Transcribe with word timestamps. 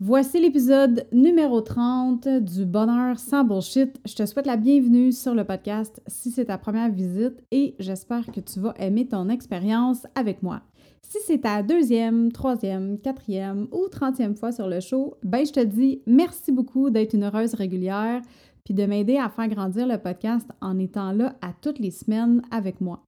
Voici 0.00 0.40
l'épisode 0.40 1.08
numéro 1.10 1.60
30 1.60 2.28
du 2.28 2.64
Bonheur 2.64 3.18
sans 3.18 3.42
bullshit. 3.42 4.00
Je 4.06 4.14
te 4.14 4.26
souhaite 4.26 4.46
la 4.46 4.56
bienvenue 4.56 5.10
sur 5.10 5.34
le 5.34 5.42
podcast 5.42 6.00
si 6.06 6.30
c'est 6.30 6.44
ta 6.44 6.56
première 6.56 6.88
visite 6.88 7.42
et 7.50 7.74
j'espère 7.80 8.26
que 8.26 8.38
tu 8.38 8.60
vas 8.60 8.74
aimer 8.78 9.08
ton 9.08 9.28
expérience 9.28 10.06
avec 10.14 10.40
moi. 10.40 10.62
Si 11.02 11.18
c'est 11.26 11.40
ta 11.40 11.64
deuxième, 11.64 12.30
troisième, 12.30 13.00
quatrième 13.00 13.66
ou 13.72 13.88
trentième 13.88 14.36
fois 14.36 14.52
sur 14.52 14.68
le 14.68 14.78
show, 14.78 15.16
ben 15.24 15.44
je 15.44 15.50
te 15.50 15.64
dis 15.64 16.00
merci 16.06 16.52
beaucoup 16.52 16.90
d'être 16.90 17.14
une 17.14 17.24
heureuse 17.24 17.54
régulière 17.54 18.22
puis 18.62 18.74
de 18.74 18.86
m'aider 18.86 19.16
à 19.16 19.28
faire 19.28 19.48
grandir 19.48 19.88
le 19.88 19.98
podcast 19.98 20.48
en 20.60 20.78
étant 20.78 21.10
là 21.10 21.34
à 21.42 21.52
toutes 21.60 21.80
les 21.80 21.90
semaines 21.90 22.40
avec 22.52 22.80
moi. 22.80 23.02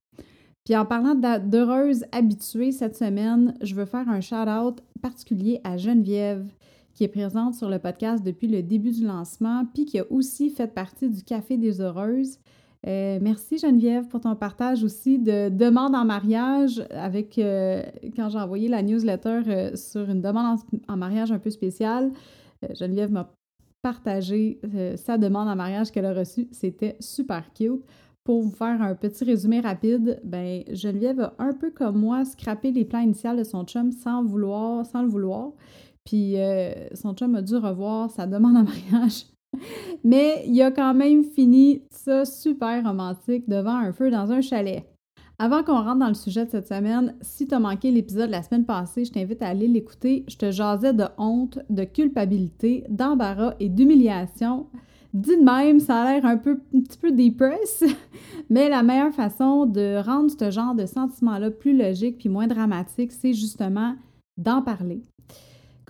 Puis 0.65 0.75
en 0.75 0.85
parlant 0.85 1.15
d'heureuses 1.15 2.03
habituées 2.11 2.73
cette 2.73 2.97
semaine, 2.97 3.53
je 3.61 3.75
veux 3.75 3.85
faire 3.85 4.09
un 4.09 4.19
shout-out 4.19 4.81
particulier 5.01 5.61
à 5.63 5.77
Geneviève 5.77 6.45
qui 7.01 7.05
est 7.05 7.07
présente 7.07 7.55
sur 7.55 7.67
le 7.67 7.79
podcast 7.79 8.23
depuis 8.23 8.47
le 8.47 8.61
début 8.61 8.91
du 8.91 9.03
lancement, 9.03 9.65
puis 9.73 9.85
qui 9.85 9.97
a 9.97 10.05
aussi 10.11 10.51
fait 10.51 10.67
partie 10.67 11.09
du 11.09 11.23
Café 11.23 11.57
des 11.57 11.81
Heureuses. 11.81 12.37
Euh, 12.85 13.17
merci 13.19 13.57
Geneviève 13.57 14.07
pour 14.07 14.21
ton 14.21 14.35
partage 14.35 14.83
aussi 14.83 15.17
de 15.17 15.49
demande 15.49 15.95
en 15.95 16.05
mariage 16.05 16.85
avec 16.91 17.39
euh, 17.39 17.81
quand 18.15 18.29
j'ai 18.29 18.37
envoyé 18.37 18.67
la 18.67 18.83
newsletter 18.83 19.41
euh, 19.47 19.75
sur 19.75 20.07
une 20.11 20.21
demande 20.21 20.59
en, 20.87 20.95
mariage 20.95 21.31
un 21.31 21.39
peu 21.39 21.49
spéciale. 21.49 22.11
Geneviève 22.79 23.11
m'a 23.11 23.33
partagé 23.81 24.59
sa 24.95 25.17
demande 25.17 25.47
en 25.49 25.55
mariage 25.55 25.89
qu'elle 25.89 26.05
a 26.05 26.13
reçue. 26.13 26.49
C'était 26.51 26.97
super 26.99 27.51
cute. 27.55 27.81
Pour 28.23 28.43
vous 28.43 28.51
faire 28.51 28.79
un 28.79 28.93
petit 28.93 29.23
résumé 29.23 29.59
rapide, 29.61 30.21
ben 30.23 30.63
Geneviève 30.71 31.19
a 31.19 31.33
un 31.39 31.53
peu 31.53 31.71
comme 31.71 31.97
moi 31.97 32.25
scrappé 32.25 32.71
les 32.71 32.85
plans 32.85 32.99
initiaux 32.99 33.35
de 33.35 33.43
son 33.43 33.63
chum 33.63 33.91
sans 33.91 34.23
vouloir, 34.23 34.85
sans 34.85 35.01
le 35.01 35.09
vouloir. 35.09 35.53
Puis 36.05 36.37
euh, 36.37 36.73
son 36.93 37.13
chum 37.13 37.35
a 37.35 37.41
dû 37.41 37.55
revoir 37.55 38.09
sa 38.09 38.27
demande 38.27 38.57
en 38.57 38.63
mariage. 38.63 39.25
Mais 40.03 40.43
il 40.47 40.61
a 40.61 40.71
quand 40.71 40.93
même 40.93 41.23
fini 41.23 41.83
ça 41.91 42.25
super 42.25 42.83
romantique 42.83 43.47
devant 43.47 43.75
un 43.75 43.91
feu 43.91 44.09
dans 44.09 44.31
un 44.31 44.41
chalet. 44.41 44.85
Avant 45.39 45.63
qu'on 45.63 45.81
rentre 45.81 45.97
dans 45.97 46.07
le 46.07 46.13
sujet 46.13 46.45
de 46.45 46.51
cette 46.51 46.67
semaine, 46.67 47.15
si 47.21 47.47
tu 47.47 47.55
as 47.55 47.59
manqué 47.59 47.89
l'épisode 47.89 48.27
de 48.27 48.31
la 48.31 48.43
semaine 48.43 48.65
passée, 48.65 49.05
je 49.05 49.11
t'invite 49.11 49.41
à 49.41 49.47
aller 49.47 49.67
l'écouter. 49.67 50.23
Je 50.27 50.37
te 50.37 50.51
jasais 50.51 50.93
de 50.93 51.05
honte, 51.17 51.57
de 51.69 51.83
culpabilité, 51.83 52.83
d'embarras 52.89 53.55
et 53.59 53.67
d'humiliation. 53.67 54.67
Dit 55.15 55.37
de 55.37 55.43
même, 55.43 55.79
ça 55.79 56.03
a 56.03 56.13
l'air 56.13 56.25
un 56.25 56.37
peu 56.37 56.61
un 56.75 56.81
petit 56.81 56.97
peu 56.97 57.11
depress, 57.11 57.83
mais 58.49 58.69
la 58.69 58.83
meilleure 58.83 59.13
façon 59.13 59.65
de 59.65 59.99
rendre 60.05 60.29
ce 60.29 60.51
genre 60.51 60.75
de 60.75 60.85
sentiment-là 60.85 61.49
plus 61.49 61.75
logique 61.75 62.19
puis 62.19 62.29
moins 62.29 62.47
dramatique, 62.47 63.11
c'est 63.11 63.33
justement 63.33 63.95
d'en 64.37 64.61
parler 64.61 65.01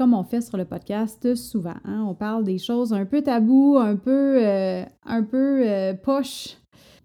comme 0.01 0.15
on 0.15 0.23
fait 0.23 0.41
sur 0.41 0.57
le 0.57 0.65
podcast 0.65 1.35
souvent. 1.35 1.75
Hein. 1.85 2.03
On 2.07 2.15
parle 2.15 2.43
des 2.43 2.57
choses 2.57 2.91
un 2.91 3.05
peu 3.05 3.21
tabous, 3.21 3.77
un 3.77 3.95
peu, 3.97 4.43
euh, 4.43 4.83
euh, 5.07 5.93
poche, 5.93 6.57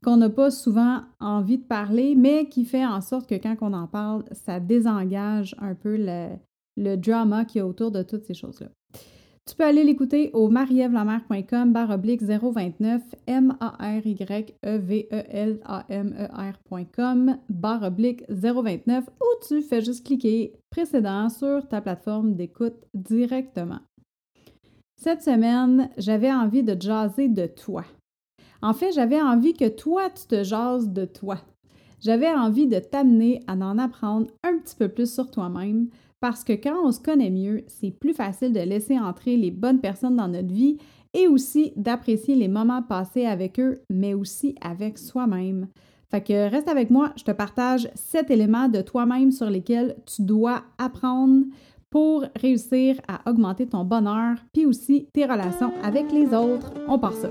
qu'on 0.02 0.16
n'a 0.16 0.30
pas 0.30 0.50
souvent 0.50 1.02
envie 1.20 1.58
de 1.58 1.64
parler, 1.64 2.14
mais 2.14 2.48
qui 2.48 2.64
fait 2.64 2.86
en 2.86 3.02
sorte 3.02 3.28
que 3.28 3.34
quand 3.34 3.55
on 3.61 3.74
en 3.74 3.86
parle, 3.86 4.24
ça 4.33 4.61
désengage 4.61 5.55
un 5.58 5.74
peu 5.74 5.98
le, 5.98 6.28
le 6.78 6.97
drama 6.97 7.44
qui 7.44 7.58
est 7.58 7.62
autour 7.62 7.91
de 7.91 8.02
toutes 8.02 8.24
ces 8.24 8.33
choses-là. 8.33 8.69
Tu 9.48 9.55
peux 9.55 9.64
aller 9.64 9.84
l'écouter 9.84 10.30
au 10.33 10.48
marievlamer.com 10.48 11.72
barre 11.72 11.91
oblique 11.91 12.20
029 12.20 13.00
m 13.28 13.56
a 13.61 13.77
r 13.78 14.05
y 14.05 14.16
e 14.64 14.77
v 14.77 15.06
e 15.12 15.25
l 15.28 15.61
a 15.64 15.84
m 15.89 16.12
e 16.19 16.27
r.com 16.27 17.39
barre 17.48 17.84
oblique 17.84 18.24
029 18.28 19.05
ou 19.08 19.47
tu 19.47 19.62
fais 19.62 19.83
juste 19.83 20.05
cliquer 20.05 20.52
précédent 20.69 21.28
sur 21.28 21.69
ta 21.69 21.80
plateforme 21.80 22.34
d'écoute 22.34 22.74
directement. 22.92 23.78
Cette 25.00 25.22
semaine, 25.22 25.91
j'avais 25.97 26.33
envie 26.33 26.64
de 26.64 26.77
jaser 26.80 27.28
de 27.28 27.47
toi. 27.47 27.84
En 28.62 28.74
fait, 28.74 28.91
j'avais 28.91 29.22
envie 29.22 29.55
que 29.55 29.69
toi, 29.69 30.11
tu 30.11 30.27
te 30.27 30.42
jases 30.42 30.89
de 30.89 31.05
toi. 31.05 31.39
J'avais 32.01 32.33
envie 32.33 32.67
de 32.67 32.80
t'amener 32.80 33.45
à 33.46 33.52
en 33.52 33.78
apprendre 33.78 34.27
un 34.42 34.58
petit 34.58 34.74
peu 34.74 34.89
plus 34.89 35.13
sur 35.13 35.30
toi-même 35.30 35.89
parce 36.27 36.42
que 36.42 36.55
quand 36.55 36.85
on 36.85 36.91
se 36.91 36.98
connaît 36.98 37.31
mieux, 37.31 37.63
c'est 37.69 37.92
plus 37.92 38.13
facile 38.13 38.53
de 38.53 38.59
laisser 38.59 38.98
entrer 38.98 39.37
les 39.37 39.53
bonnes 39.53 39.79
personnes 39.79 40.17
dans 40.17 40.27
notre 40.27 40.53
vie 40.53 40.77
et 41.14 41.29
aussi 41.29 41.73
d'apprécier 41.77 42.35
les 42.35 42.48
moments 42.48 42.83
passés 42.83 43.27
avec 43.27 43.61
eux, 43.61 43.79
mais 43.91 44.13
aussi 44.13 44.57
avec 44.61 44.98
soi-même. 44.98 45.69
Fait 46.11 46.20
que 46.20 46.51
reste 46.51 46.67
avec 46.67 46.91
moi, 46.91 47.13
je 47.14 47.23
te 47.23 47.31
partage 47.31 47.89
sept 47.95 48.29
éléments 48.33 48.69
de 48.69 48.81
toi-même 48.81 49.31
sur 49.31 49.48
lesquels 49.48 49.95
tu 50.05 50.23
dois 50.23 50.64
apprendre 50.79 51.45
pour 51.91 52.25
réussir 52.35 52.97
à 53.07 53.31
augmenter 53.31 53.69
ton 53.69 53.85
bonheur, 53.85 54.35
puis 54.53 54.67
aussi 54.67 55.07
tes 55.13 55.27
relations 55.27 55.70
avec 55.85 56.11
les 56.11 56.35
autres. 56.35 56.73
On 56.89 56.98
part 56.98 57.14
ça. 57.14 57.31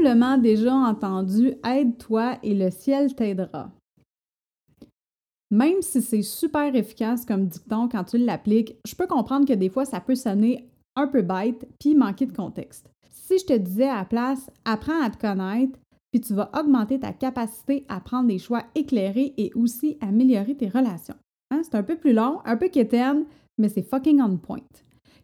Probablement 0.00 0.38
déjà 0.38 0.74
entendu 0.74 1.54
Aide-toi 1.64 2.38
et 2.42 2.54
le 2.54 2.70
ciel 2.70 3.14
t'aidera. 3.14 3.70
Même 5.50 5.82
si 5.82 6.00
c'est 6.00 6.22
super 6.22 6.74
efficace 6.74 7.26
comme 7.26 7.46
dicton 7.46 7.88
quand 7.88 8.04
tu 8.04 8.18
l'appliques, 8.18 8.76
je 8.86 8.94
peux 8.94 9.06
comprendre 9.06 9.46
que 9.46 9.52
des 9.52 9.68
fois 9.68 9.84
ça 9.84 10.00
peut 10.00 10.14
sonner 10.14 10.68
un 10.96 11.06
peu 11.06 11.22
bête 11.22 11.68
puis 11.78 11.94
manquer 11.94 12.26
de 12.26 12.32
contexte. 12.32 12.88
Si 13.10 13.38
je 13.38 13.46
te 13.46 13.52
disais 13.52 13.88
à 13.88 13.98
la 13.98 14.04
place, 14.04 14.50
apprends 14.64 15.02
à 15.02 15.10
te 15.10 15.18
connaître, 15.18 15.78
puis 16.12 16.20
tu 16.20 16.34
vas 16.34 16.50
augmenter 16.58 16.98
ta 16.98 17.12
capacité 17.12 17.84
à 17.88 18.00
prendre 18.00 18.28
des 18.28 18.38
choix 18.38 18.64
éclairés 18.74 19.34
et 19.36 19.52
aussi 19.54 19.98
améliorer 20.00 20.56
tes 20.56 20.68
relations. 20.68 21.16
Hein, 21.50 21.62
c'est 21.62 21.76
un 21.76 21.82
peu 21.82 21.96
plus 21.96 22.12
long, 22.12 22.40
un 22.44 22.56
peu 22.56 22.68
quétaine, 22.68 23.24
mais 23.58 23.68
c'est 23.68 23.82
fucking 23.82 24.20
on 24.20 24.36
point. 24.36 24.60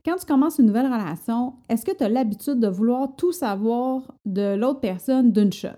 Quand 0.06 0.14
tu 0.14 0.24
commences 0.24 0.60
une 0.60 0.66
nouvelle 0.66 0.86
relation, 0.86 1.54
est-ce 1.68 1.84
que 1.84 1.90
tu 1.90 2.04
as 2.04 2.08
l'habitude 2.08 2.60
de 2.60 2.68
vouloir 2.68 3.16
tout 3.16 3.32
savoir 3.32 4.14
de 4.24 4.54
l'autre 4.54 4.78
personne 4.78 5.32
d'une 5.32 5.52
shot? 5.52 5.70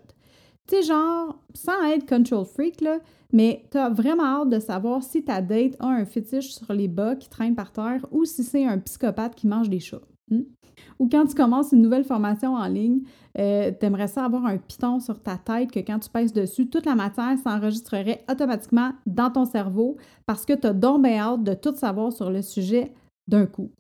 Tu 0.66 0.75
sais, 0.75 0.83
genre, 0.83 1.43
sans 1.55 1.83
être 1.84 2.06
control 2.06 2.44
freak, 2.44 2.83
là, 2.83 2.99
mais 3.33 3.65
tu 3.71 3.78
as 3.78 3.89
vraiment 3.89 4.43
hâte 4.43 4.50
de 4.50 4.59
savoir 4.59 5.03
si 5.03 5.25
ta 5.25 5.41
date 5.41 5.77
a 5.81 5.87
un 5.87 6.05
fétiche 6.05 6.50
sur 6.50 6.71
les 6.75 6.89
bas 6.89 7.16
qui 7.16 7.31
traîne 7.31 7.55
par 7.55 7.72
terre 7.72 8.05
ou 8.11 8.27
si 8.27 8.44
c'est 8.44 8.66
un 8.66 8.77
psychopathe 8.77 9.34
qui 9.34 9.47
mange 9.47 9.71
des 9.71 9.81
chats. 9.81 10.03
Hmm? 10.31 10.43
Ou 10.99 11.09
quand 11.09 11.25
tu 11.25 11.34
commences 11.34 11.72
une 11.72 11.81
nouvelle 11.81 12.05
formation 12.05 12.53
en 12.53 12.69
ligne, 12.69 13.00
euh, 13.39 13.72
tu 13.81 13.87
aimerais 13.87 14.09
ça 14.09 14.27
avoir 14.27 14.45
un 14.45 14.59
piton 14.59 15.00
sur 15.00 15.22
ta 15.22 15.39
tête 15.39 15.72
que 15.72 15.81
quand 15.81 16.00
tu 16.00 16.10
pèses 16.10 16.34
dessus, 16.34 16.69
toute 16.69 16.84
la 16.84 16.95
matière 16.95 17.39
s'enregistrerait 17.43 18.27
automatiquement 18.31 18.93
dans 19.06 19.31
ton 19.31 19.47
cerveau 19.47 19.97
parce 20.27 20.45
que 20.45 20.53
tu 20.53 20.66
as 20.66 20.75
donc 20.75 21.03
bien 21.03 21.19
hâte 21.19 21.45
de 21.45 21.55
tout 21.55 21.75
savoir 21.75 22.12
sur 22.12 22.31
le 22.31 22.43
sujet 22.43 22.93
d'un 23.27 23.47
coup. 23.47 23.71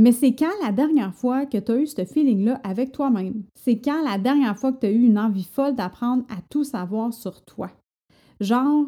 Mais 0.00 0.12
c'est 0.12 0.34
quand 0.34 0.48
la 0.62 0.72
dernière 0.72 1.14
fois 1.14 1.44
que 1.44 1.58
tu 1.58 1.72
as 1.72 1.76
eu 1.76 1.86
ce 1.86 2.06
feeling-là 2.06 2.58
avec 2.64 2.90
toi-même? 2.90 3.42
C'est 3.54 3.82
quand 3.82 4.02
la 4.02 4.16
dernière 4.16 4.56
fois 4.58 4.72
que 4.72 4.78
tu 4.78 4.86
as 4.86 4.90
eu 4.90 5.02
une 5.02 5.18
envie 5.18 5.44
folle 5.44 5.74
d'apprendre 5.74 6.24
à 6.30 6.40
tout 6.48 6.64
savoir 6.64 7.12
sur 7.12 7.44
toi? 7.44 7.70
Genre, 8.40 8.86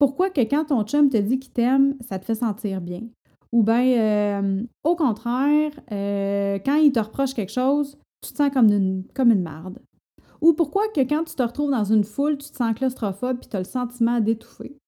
pourquoi 0.00 0.28
que 0.28 0.40
quand 0.40 0.64
ton 0.64 0.82
chum 0.82 1.08
te 1.08 1.18
dit 1.18 1.38
qu'il 1.38 1.52
t'aime, 1.52 1.94
ça 2.00 2.18
te 2.18 2.24
fait 2.24 2.34
sentir 2.34 2.80
bien? 2.80 3.02
Ou 3.52 3.62
bien, 3.62 3.84
euh, 4.42 4.64
au 4.82 4.96
contraire, 4.96 5.70
euh, 5.92 6.58
quand 6.66 6.78
il 6.78 6.90
te 6.90 6.98
reproche 6.98 7.32
quelque 7.32 7.52
chose, 7.52 7.96
tu 8.20 8.32
te 8.32 8.38
sens 8.38 8.50
comme 8.52 8.72
une, 8.72 9.04
comme 9.14 9.30
une 9.30 9.42
marde? 9.42 9.78
Ou 10.40 10.52
pourquoi 10.54 10.88
que 10.88 11.02
quand 11.02 11.22
tu 11.22 11.36
te 11.36 11.44
retrouves 11.44 11.70
dans 11.70 11.84
une 11.84 12.02
foule, 12.02 12.38
tu 12.38 12.50
te 12.50 12.56
sens 12.56 12.74
claustrophobe 12.74 13.38
et 13.44 13.48
tu 13.48 13.56
as 13.56 13.60
le 13.60 13.64
sentiment 13.66 14.18
d'étouffer? 14.18 14.79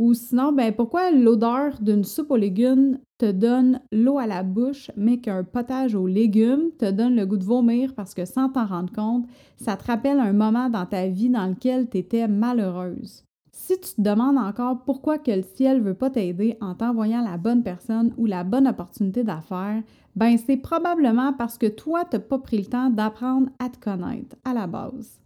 Ou 0.00 0.14
sinon, 0.14 0.50
ben 0.50 0.72
pourquoi 0.72 1.10
l'odeur 1.10 1.78
d'une 1.82 2.04
soupe 2.04 2.30
aux 2.30 2.36
légumes 2.38 2.96
te 3.18 3.30
donne 3.30 3.80
l'eau 3.92 4.16
à 4.16 4.26
la 4.26 4.42
bouche, 4.42 4.90
mais 4.96 5.18
qu'un 5.18 5.44
potage 5.44 5.94
aux 5.94 6.06
légumes 6.06 6.70
te 6.78 6.90
donne 6.90 7.16
le 7.16 7.26
goût 7.26 7.36
de 7.36 7.44
vomir? 7.44 7.94
Parce 7.94 8.14
que 8.14 8.24
sans 8.24 8.48
t'en 8.48 8.64
rendre 8.64 8.94
compte, 8.94 9.26
ça 9.56 9.76
te 9.76 9.84
rappelle 9.84 10.18
un 10.18 10.32
moment 10.32 10.70
dans 10.70 10.86
ta 10.86 11.06
vie 11.08 11.28
dans 11.28 11.46
lequel 11.46 11.90
tu 11.90 11.98
étais 11.98 12.28
malheureuse. 12.28 13.24
Si 13.52 13.78
tu 13.78 13.94
te 13.94 14.00
demandes 14.00 14.38
encore 14.38 14.84
pourquoi 14.86 15.18
que 15.18 15.32
le 15.32 15.42
ciel 15.42 15.82
veut 15.82 15.92
pas 15.92 16.08
t'aider 16.08 16.56
en 16.62 16.74
t'envoyant 16.74 17.20
la 17.20 17.36
bonne 17.36 17.62
personne 17.62 18.14
ou 18.16 18.24
la 18.24 18.42
bonne 18.42 18.68
opportunité 18.68 19.22
d'affaires, 19.22 19.82
ben 20.16 20.38
c'est 20.38 20.56
probablement 20.56 21.34
parce 21.34 21.58
que 21.58 21.66
toi, 21.66 22.06
tu 22.06 22.16
n'as 22.16 22.20
pas 22.20 22.38
pris 22.38 22.56
le 22.56 22.64
temps 22.64 22.88
d'apprendre 22.88 23.50
à 23.58 23.68
te 23.68 23.78
connaître 23.78 24.34
à 24.46 24.54
la 24.54 24.66
base. 24.66 25.19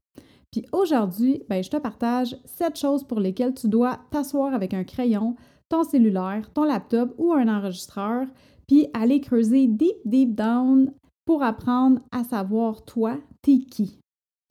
Puis 0.54 0.64
aujourd'hui, 0.70 1.42
ben, 1.48 1.64
je 1.64 1.68
te 1.68 1.76
partage 1.78 2.36
sept 2.44 2.78
choses 2.78 3.02
pour 3.02 3.18
lesquelles 3.18 3.54
tu 3.54 3.66
dois 3.66 3.98
t'asseoir 4.12 4.54
avec 4.54 4.72
un 4.72 4.84
crayon, 4.84 5.34
ton 5.68 5.82
cellulaire, 5.82 6.48
ton 6.54 6.62
laptop 6.62 7.12
ou 7.18 7.32
un 7.32 7.48
enregistreur, 7.48 8.28
puis 8.68 8.86
aller 8.94 9.20
creuser 9.20 9.66
deep, 9.66 9.96
deep 10.04 10.36
down 10.36 10.92
pour 11.24 11.42
apprendre 11.42 12.02
à 12.12 12.22
savoir 12.22 12.84
toi, 12.84 13.18
t'es 13.42 13.58
qui. 13.68 13.98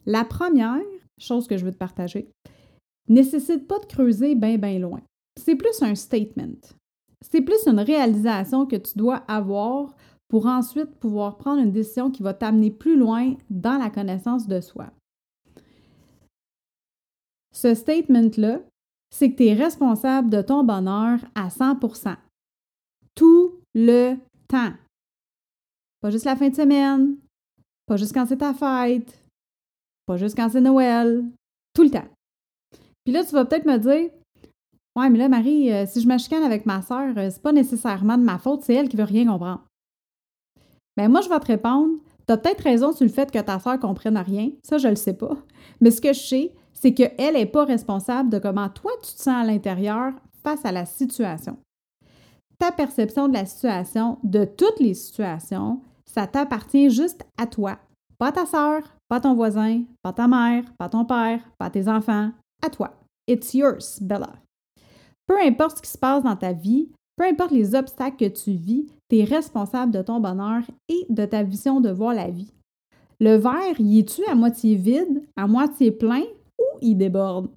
La 0.06 0.26
première 0.26 0.82
chose 1.18 1.48
que 1.48 1.56
je 1.56 1.64
veux 1.64 1.72
te 1.72 1.78
partager 1.78 2.30
nécessite 3.08 3.66
pas 3.66 3.80
de 3.80 3.86
creuser 3.86 4.36
bien, 4.36 4.58
bien 4.58 4.80
loin. 4.80 5.00
C'est 5.40 5.56
plus 5.56 5.82
un 5.82 5.96
statement. 5.96 6.60
C'est 7.22 7.44
plus 7.44 7.66
une 7.66 7.80
réalisation 7.80 8.66
que 8.66 8.76
tu 8.76 8.98
dois 8.98 9.24
avoir 9.30 9.96
pour 10.28 10.48
ensuite 10.48 11.00
pouvoir 11.00 11.38
prendre 11.38 11.62
une 11.62 11.72
décision 11.72 12.12
qui 12.12 12.24
va 12.24 12.34
t'amener 12.34 12.72
plus 12.72 12.98
loin 12.98 13.36
dans 13.50 13.78
la 13.78 13.90
connaissance 13.90 14.50
de 14.50 14.60
soi. 14.60 14.92
Ce 17.54 17.74
statement-là, 17.76 18.60
c'est 19.10 19.32
que 19.32 19.38
tu 19.38 19.46
es 19.46 19.54
responsable 19.54 20.30
de 20.30 20.42
ton 20.42 20.64
bonheur 20.64 21.20
à 21.36 21.48
100% 21.48 22.16
tout 23.16 23.60
le 23.76 24.16
temps. 24.48 24.74
Pas 26.02 26.10
juste 26.10 26.26
la 26.26 26.36
fin 26.36 26.50
de 26.50 26.56
semaine, 26.56 27.16
pas 27.86 27.96
juste 27.96 28.14
quand 28.14 28.26
c'est 28.26 28.38
ta 28.38 28.54
fête, 28.54 29.18
pas 30.06 30.18
juste 30.18 30.36
quand 30.36 30.50
c'est 30.50 30.62
Noël, 30.62 31.24
tout 31.74 31.84
le 31.84 31.92
temps. 31.92 32.08
Puis 33.06 33.14
là, 33.14 33.24
tu 33.24 33.32
vas 33.32 33.46
peut-être 33.46 33.66
me 33.66 33.78
dire 33.78 34.10
Ouais, 34.96 35.10
mais 35.10 35.18
là, 35.18 35.30
Marie, 35.30 35.72
euh, 35.72 35.86
si 35.88 36.02
je 36.02 36.08
me 36.08 36.18
chicane 36.20 36.44
avec 36.44 36.68
ma 36.68 36.82
sœur, 36.82 37.18
euh, 37.18 37.30
c'est 37.32 37.42
pas 37.42 37.52
nécessairement 37.52 38.18
de 38.18 38.24
ma 38.24 38.38
faute, 38.38 38.62
c'est 38.62 38.76
elle 38.76 38.90
qui 38.90 38.98
veut 38.98 39.04
rien 39.04 39.26
comprendre. 39.26 39.66
Ben 40.98 41.10
moi, 41.10 41.22
je 41.22 41.30
vais 41.30 41.40
te 41.40 41.48
répondre 41.48 41.98
T'as 42.26 42.38
peut-être 42.38 42.62
raison 42.62 42.94
sur 42.94 43.06
le 43.06 43.12
fait 43.12 43.30
que 43.32 43.40
ta 43.40 43.60
sœur 43.60 43.80
comprenne 43.80 44.18
rien, 44.18 44.52
ça, 44.64 44.78
je 44.78 44.88
le 44.88 44.96
sais 44.96 45.14
pas. 45.14 45.36
Mais 45.82 45.92
ce 45.92 46.00
que 46.00 46.14
je 46.14 46.20
sais, 46.20 46.52
c'est 46.84 46.94
qu'elle 46.94 47.36
n'est 47.36 47.46
pas 47.46 47.64
responsable 47.64 48.30
de 48.30 48.40
comment 48.40 48.68
toi 48.68 48.92
tu 49.02 49.14
te 49.14 49.22
sens 49.22 49.42
à 49.42 49.46
l'intérieur 49.46 50.12
face 50.44 50.66
à 50.66 50.72
la 50.74 50.86
situation. 50.86 51.58
Ta 52.60 52.74
perception 52.74 53.30
de 53.30 53.34
la 53.36 53.46
situation, 53.46 54.18
de 54.22 54.44
toutes 54.44 54.82
les 54.82 54.94
situations, 54.94 55.80
ça 56.06 56.28
t'appartient 56.28 56.90
juste 56.90 57.24
à 57.38 57.48
toi. 57.48 57.80
Pas 58.18 58.34
ta 58.34 58.46
sœur, 58.46 58.82
pas 59.08 59.22
ton 59.22 59.34
voisin, 59.34 59.84
pas 60.02 60.12
ta 60.12 60.28
mère, 60.28 60.66
pas 60.78 60.90
ton 60.90 61.06
père, 61.06 61.40
pas 61.58 61.70
tes 61.70 61.88
enfants, 61.88 62.32
à 62.62 62.70
toi. 62.70 62.92
It's 63.30 63.54
yours, 63.54 64.02
Bella. 64.02 64.34
Peu 65.26 65.40
importe 65.40 65.78
ce 65.78 65.84
qui 65.84 65.92
se 65.92 65.98
passe 65.98 66.24
dans 66.24 66.36
ta 66.36 66.52
vie, 66.52 66.90
peu 67.16 67.24
importe 67.24 67.52
les 67.52 67.76
obstacles 67.76 68.18
que 68.18 68.38
tu 68.38 68.52
vis, 68.52 68.88
tu 69.10 69.20
es 69.20 69.24
responsable 69.24 69.94
de 69.94 70.02
ton 70.02 70.20
bonheur 70.20 70.64
et 70.90 71.06
de 71.08 71.24
ta 71.24 71.44
vision 71.44 71.80
de 71.80 71.92
voir 71.92 72.14
la 72.14 72.30
vie. 72.30 72.52
Le 73.22 73.38
verre, 73.38 73.80
y 73.80 74.00
est-tu 74.00 74.26
à 74.26 74.36
moitié 74.36 74.76
vide, 74.76 75.24
à 75.38 75.48
moitié 75.48 75.90
plein? 75.90 76.24
Il 76.82 76.96
déborde? 76.96 77.50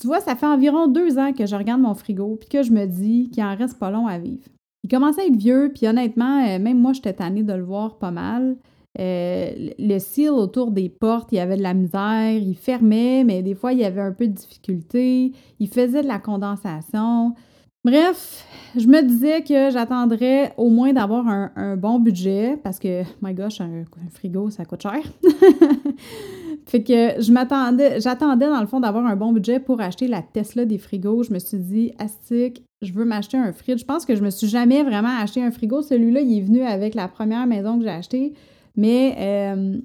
Tu 0.00 0.06
vois, 0.06 0.20
ça 0.20 0.34
fait 0.34 0.46
environ 0.46 0.88
deux 0.88 1.18
ans 1.18 1.32
que 1.32 1.46
je 1.46 1.54
regarde 1.54 1.80
mon 1.80 1.94
frigo 1.94 2.36
puis 2.40 2.48
que 2.48 2.62
je 2.62 2.72
me 2.72 2.86
dis 2.86 3.30
qu'il 3.30 3.44
en 3.44 3.54
reste 3.54 3.78
pas 3.78 3.90
long 3.90 4.06
à 4.06 4.18
vivre. 4.18 4.44
Il 4.82 4.88
commençait 4.88 5.22
à 5.22 5.26
être 5.26 5.36
vieux, 5.36 5.70
puis 5.74 5.86
honnêtement, 5.86 6.42
euh, 6.46 6.58
même 6.58 6.78
moi, 6.78 6.92
j'étais 6.94 7.12
tannée 7.12 7.42
de 7.42 7.52
le 7.52 7.62
voir 7.62 7.98
pas 7.98 8.10
mal. 8.10 8.56
Euh, 8.98 9.70
le 9.78 9.98
seal 9.98 10.30
autour 10.30 10.70
des 10.72 10.88
portes, 10.88 11.30
il 11.32 11.36
y 11.36 11.38
avait 11.38 11.56
de 11.56 11.62
la 11.62 11.74
misère, 11.74 12.32
il 12.32 12.56
fermait, 12.56 13.24
mais 13.24 13.42
des 13.42 13.54
fois, 13.54 13.72
il 13.72 13.80
y 13.80 13.84
avait 13.84 14.00
un 14.00 14.12
peu 14.12 14.26
de 14.26 14.32
difficulté. 14.32 15.32
Il 15.58 15.68
faisait 15.68 16.02
de 16.02 16.08
la 16.08 16.18
condensation. 16.18 17.34
Bref, 17.82 18.44
je 18.76 18.86
me 18.86 19.02
disais 19.02 19.42
que 19.42 19.70
j'attendrais 19.70 20.52
au 20.58 20.68
moins 20.68 20.92
d'avoir 20.92 21.26
un, 21.26 21.76
bon 21.76 21.98
budget 21.98 22.58
parce 22.62 22.78
que, 22.78 23.02
my 23.22 23.32
gosh, 23.32 23.62
un, 23.62 23.84
frigo, 24.10 24.50
ça 24.50 24.66
coûte 24.66 24.82
cher. 24.82 25.00
fait 26.66 26.82
que 26.82 27.22
je 27.22 27.32
m'attendais, 27.32 27.98
j'attendais 28.00 28.48
dans 28.48 28.60
le 28.60 28.66
fond 28.66 28.80
d'avoir 28.80 29.06
un 29.06 29.16
bon 29.16 29.32
budget 29.32 29.60
pour 29.60 29.80
acheter 29.80 30.08
la 30.08 30.20
Tesla 30.20 30.66
des 30.66 30.76
frigos. 30.76 31.22
Je 31.22 31.32
me 31.32 31.38
suis 31.38 31.58
dit, 31.58 31.92
Astic, 31.98 32.62
je 32.82 32.92
veux 32.92 33.06
m'acheter 33.06 33.38
un 33.38 33.52
frigo. 33.54 33.78
Je 33.78 33.84
pense 33.86 34.04
que 34.04 34.14
je 34.14 34.22
me 34.22 34.30
suis 34.30 34.48
jamais 34.48 34.82
vraiment 34.82 35.16
acheté 35.18 35.42
un 35.42 35.50
frigo. 35.50 35.80
Celui-là, 35.80 36.20
il 36.20 36.38
est 36.38 36.42
venu 36.42 36.62
avec 36.62 36.94
la 36.94 37.08
première 37.08 37.46
maison 37.46 37.78
que 37.78 37.84
j'ai 37.84 37.90
achetée. 37.90 38.34
Mais 38.76 39.16
euh, 39.18 39.80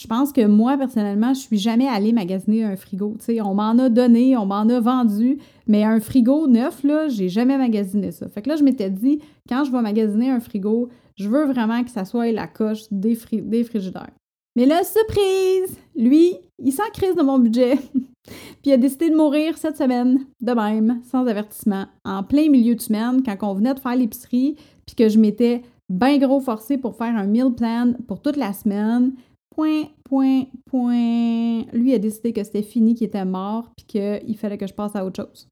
je 0.00 0.06
pense 0.08 0.32
que 0.32 0.44
moi, 0.44 0.76
personnellement, 0.76 1.34
je 1.34 1.40
suis 1.40 1.58
jamais 1.58 1.86
allée 1.86 2.12
magasiner 2.12 2.64
un 2.64 2.76
frigo. 2.76 3.16
on 3.42 3.54
m'en 3.54 3.78
a 3.78 3.88
donné, 3.88 4.36
on 4.36 4.46
m'en 4.46 4.68
a 4.68 4.80
vendu, 4.80 5.38
mais 5.68 5.84
un 5.84 6.00
frigo 6.00 6.48
neuf, 6.48 6.82
là, 6.82 7.08
j'ai 7.08 7.28
jamais 7.28 7.56
magasiné 7.56 8.10
ça. 8.10 8.28
Fait 8.28 8.42
que 8.42 8.48
là, 8.48 8.56
je 8.56 8.64
m'étais 8.64 8.90
dit, 8.90 9.20
quand 9.48 9.64
je 9.64 9.70
vais 9.70 9.80
magasiner 9.82 10.30
un 10.30 10.40
frigo, 10.40 10.88
je 11.16 11.28
veux 11.28 11.44
vraiment 11.44 11.84
que 11.84 11.90
ça 11.90 12.04
soit 12.04 12.32
la 12.32 12.48
coche 12.48 12.82
des, 12.90 13.16
des 13.32 13.62
frigidaires. 13.62 14.10
Mais 14.56 14.66
là, 14.66 14.82
surprise! 14.84 15.78
Lui, 15.96 16.34
il 16.58 16.72
s'en 16.72 16.88
crise 16.92 17.14
de 17.14 17.22
mon 17.22 17.38
budget. 17.38 17.76
Puis 18.24 18.70
il 18.70 18.72
a 18.72 18.76
décidé 18.76 19.10
de 19.10 19.16
mourir 19.16 19.58
cette 19.58 19.76
semaine, 19.76 20.26
de 20.40 20.52
même, 20.52 21.00
sans 21.04 21.26
avertissement, 21.26 21.86
en 22.04 22.22
plein 22.22 22.48
milieu 22.48 22.74
de 22.74 22.80
semaine, 22.80 23.22
quand 23.22 23.36
on 23.42 23.54
venait 23.54 23.74
de 23.74 23.80
faire 23.80 23.96
l'épicerie, 23.96 24.56
puis 24.86 24.96
que 24.96 25.08
je 25.08 25.18
m'étais 25.18 25.62
bien 25.88 26.18
gros 26.18 26.40
forcé 26.40 26.78
pour 26.78 26.96
faire 26.96 27.14
un 27.16 27.26
meal 27.26 27.52
plan 27.54 27.92
pour 28.08 28.22
toute 28.22 28.36
la 28.36 28.52
semaine. 28.52 29.12
Point, 29.54 29.84
point, 30.04 30.44
point. 30.66 31.62
Lui 31.72 31.94
a 31.94 31.98
décidé 31.98 32.32
que 32.32 32.42
c'était 32.42 32.62
fini, 32.62 32.94
qu'il 32.94 33.06
était 33.06 33.24
mort, 33.24 33.70
puis 33.76 33.86
qu'il 33.86 34.36
fallait 34.36 34.58
que 34.58 34.66
je 34.66 34.74
passe 34.74 34.96
à 34.96 35.04
autre 35.04 35.22
chose. 35.22 35.48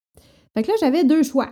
Fait 0.55 0.63
que 0.63 0.69
là, 0.69 0.75
j'avais 0.81 1.05
deux 1.05 1.23
choix. 1.23 1.51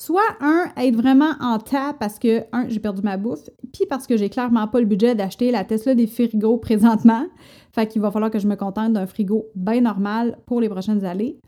Soit 0.00 0.36
un, 0.40 0.72
être 0.76 0.94
vraiment 0.94 1.32
en 1.40 1.58
tas 1.58 1.92
parce 1.92 2.18
que, 2.18 2.44
un, 2.52 2.68
j'ai 2.68 2.78
perdu 2.78 3.02
ma 3.02 3.16
bouffe, 3.16 3.50
puis 3.72 3.84
parce 3.86 4.06
que 4.06 4.16
j'ai 4.16 4.30
clairement 4.30 4.68
pas 4.68 4.80
le 4.80 4.86
budget 4.86 5.14
d'acheter 5.14 5.50
la 5.50 5.64
Tesla 5.64 5.94
des 5.94 6.06
frigos 6.06 6.56
présentement. 6.58 7.26
Fait 7.72 7.86
qu'il 7.86 8.00
va 8.00 8.10
falloir 8.10 8.30
que 8.30 8.38
je 8.38 8.46
me 8.46 8.54
contente 8.54 8.92
d'un 8.92 9.06
frigo 9.06 9.46
bien 9.54 9.80
normal 9.80 10.38
pour 10.46 10.60
les 10.60 10.68
prochaines 10.68 11.04
années. 11.04 11.38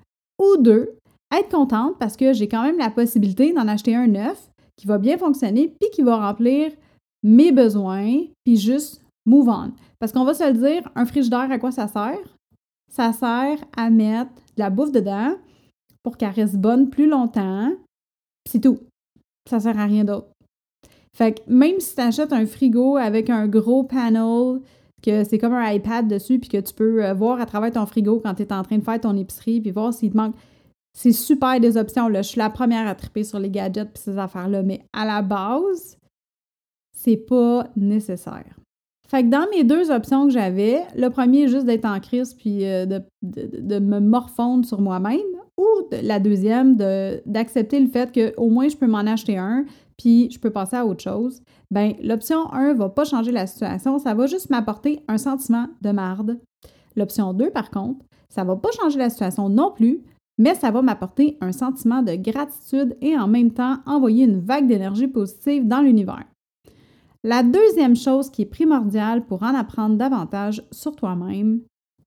Ou 0.41 0.57
deux, 0.59 0.97
être 1.33 1.49
contente 1.49 1.97
parce 1.99 2.17
que 2.17 2.33
j'ai 2.33 2.49
quand 2.49 2.63
même 2.63 2.79
la 2.79 2.91
possibilité 2.91 3.53
d'en 3.53 3.69
acheter 3.69 3.95
un 3.95 4.09
neuf 4.09 4.51
qui 4.77 4.87
va 4.87 4.99
bien 4.99 5.17
fonctionner, 5.17 5.69
puis 5.81 5.91
qui 5.91 6.03
va 6.03 6.17
remplir 6.17 6.73
mes 7.23 7.53
besoins, 7.53 8.25
puis 8.45 8.57
juste 8.57 9.03
move 9.27 9.49
on. 9.49 9.73
Parce 9.99 10.13
qu'on 10.13 10.25
va 10.25 10.35
se 10.35 10.51
le 10.51 10.59
dire, 10.59 10.91
un 10.95 11.05
frigidaire, 11.05 11.51
à 11.51 11.59
quoi 11.59 11.71
ça 11.71 11.89
sert? 11.89 12.39
Ça 12.91 13.13
sert 13.13 13.59
à 13.77 13.91
mettre 13.91 14.33
de 14.57 14.63
la 14.63 14.71
bouffe 14.71 14.93
dedans 14.93 15.37
pour 16.03 16.17
qu'elle 16.17 16.31
reste 16.31 16.57
bonne 16.57 16.91
plus 16.91 17.09
longtemps. 17.09 17.73
C'est 18.49 18.61
tout. 18.61 18.81
Ça 19.49 19.61
sert 19.61 19.79
à 19.79 19.85
rien 19.85 20.05
d'autre. 20.05 20.29
Fait 21.17 21.35
que 21.35 21.41
même 21.53 21.81
si 21.81 21.95
tu 21.95 22.01
achètes 22.01 22.33
un 22.33 22.47
frigo 22.47 22.97
avec 22.97 23.31
un 23.31 23.47
gros 23.47 23.85
panel, 23.85 24.61
que 25.03 25.25
c'est 25.25 25.39
comme 25.39 25.55
un 25.55 25.71
iPad 25.71 26.09
dessus, 26.09 26.39
puis 26.39 26.49
que 26.49 26.59
tu 26.59 26.75
peux 26.75 27.05
euh, 27.05 27.15
voir 27.15 27.41
à 27.41 27.47
travers 27.47 27.73
ton 27.73 27.87
frigo 27.87 28.21
quand 28.21 28.35
tu 28.35 28.43
es 28.43 28.53
en 28.53 28.63
train 28.63 28.79
de 28.79 28.85
faire 28.85 29.01
ton 29.01 29.17
épicerie, 29.17 29.61
puis 29.61 29.71
voir 29.71 29.93
s'il 29.93 30.11
te 30.11 30.17
manque. 30.17 30.35
C'est 30.93 31.13
super 31.13 31.61
des 31.61 31.77
options. 31.77 32.13
Je 32.13 32.23
suis 32.23 32.39
la 32.39 32.51
première 32.51 32.87
à 32.87 32.95
triper 32.95 33.25
sur 33.25 33.39
les 33.39 33.51
gadgets 33.51 33.89
et 33.95 33.99
ces 33.99 34.19
affaires-là, 34.19 34.63
mais 34.63 34.85
à 34.93 35.05
la 35.05 35.23
base, 35.23 35.99
c'est 36.93 37.17
pas 37.17 37.69
nécessaire. 37.77 38.60
Fait 39.11 39.25
que 39.25 39.29
dans 39.29 39.49
mes 39.51 39.65
deux 39.65 39.91
options 39.91 40.27
que 40.27 40.33
j'avais, 40.33 40.83
le 40.97 41.09
premier, 41.09 41.49
juste 41.49 41.67
d'être 41.67 41.85
en 41.85 41.99
crise 41.99 42.33
puis 42.33 42.65
euh, 42.65 42.87
de, 42.87 43.79
me 43.81 43.99
morfondre 43.99 44.65
sur 44.65 44.81
moi-même, 44.81 45.19
ou 45.59 45.67
la 45.91 46.21
deuxième, 46.21 46.77
d'accepter 47.27 47.81
le 47.81 47.89
fait 47.89 48.13
qu'au 48.13 48.49
moins 48.49 48.69
je 48.69 48.77
peux 48.77 48.87
m'en 48.87 48.99
acheter 48.99 49.37
un 49.37 49.65
puis 49.99 50.31
je 50.31 50.39
peux 50.39 50.51
passer 50.51 50.77
à 50.77 50.87
autre 50.87 51.03
chose. 51.03 51.43
Ben, 51.73 51.95
l'option 52.01 52.53
1 52.53 52.75
va 52.75 52.89
pas 52.89 53.05
changer 53.05 53.33
la 53.33 53.49
situation, 53.49 53.99
ça 53.99 54.15
va 54.15 54.27
juste 54.27 54.49
m'apporter 54.49 55.01
un 55.09 55.19
sentiment 55.19 55.67
de 55.83 55.91
marde. 55.91 56.39
L'option 56.95 57.35
2, 57.35 57.51
par 57.51 57.71
contre, 57.71 58.05
ça 58.29 58.45
va 58.45 58.55
pas 58.55 58.71
changer 58.81 58.99
la 58.99 59.11
situation 59.11 59.49
non 59.49 59.73
plus, 59.73 60.05
mais 60.39 60.55
ça 60.55 60.71
va 60.71 60.83
m'apporter 60.83 61.37
un 61.41 61.51
sentiment 61.51 62.03
de 62.03 62.15
gratitude 62.15 62.97
et 63.01 63.19
en 63.19 63.27
même 63.27 63.51
temps 63.51 63.79
envoyer 63.87 64.25
une 64.25 64.39
vague 64.39 64.69
d'énergie 64.69 65.09
positive 65.09 65.67
dans 65.67 65.81
l'univers. 65.81 66.25
La 67.23 67.43
deuxième 67.43 67.97
chose 67.97 68.31
qui 68.31 68.43
est 68.43 68.47
primordiale 68.47 69.27
pour 69.27 69.43
en 69.43 69.55
apprendre 69.55 69.97
davantage 69.97 70.65
sur 70.73 70.97
toi-même, 70.97 71.61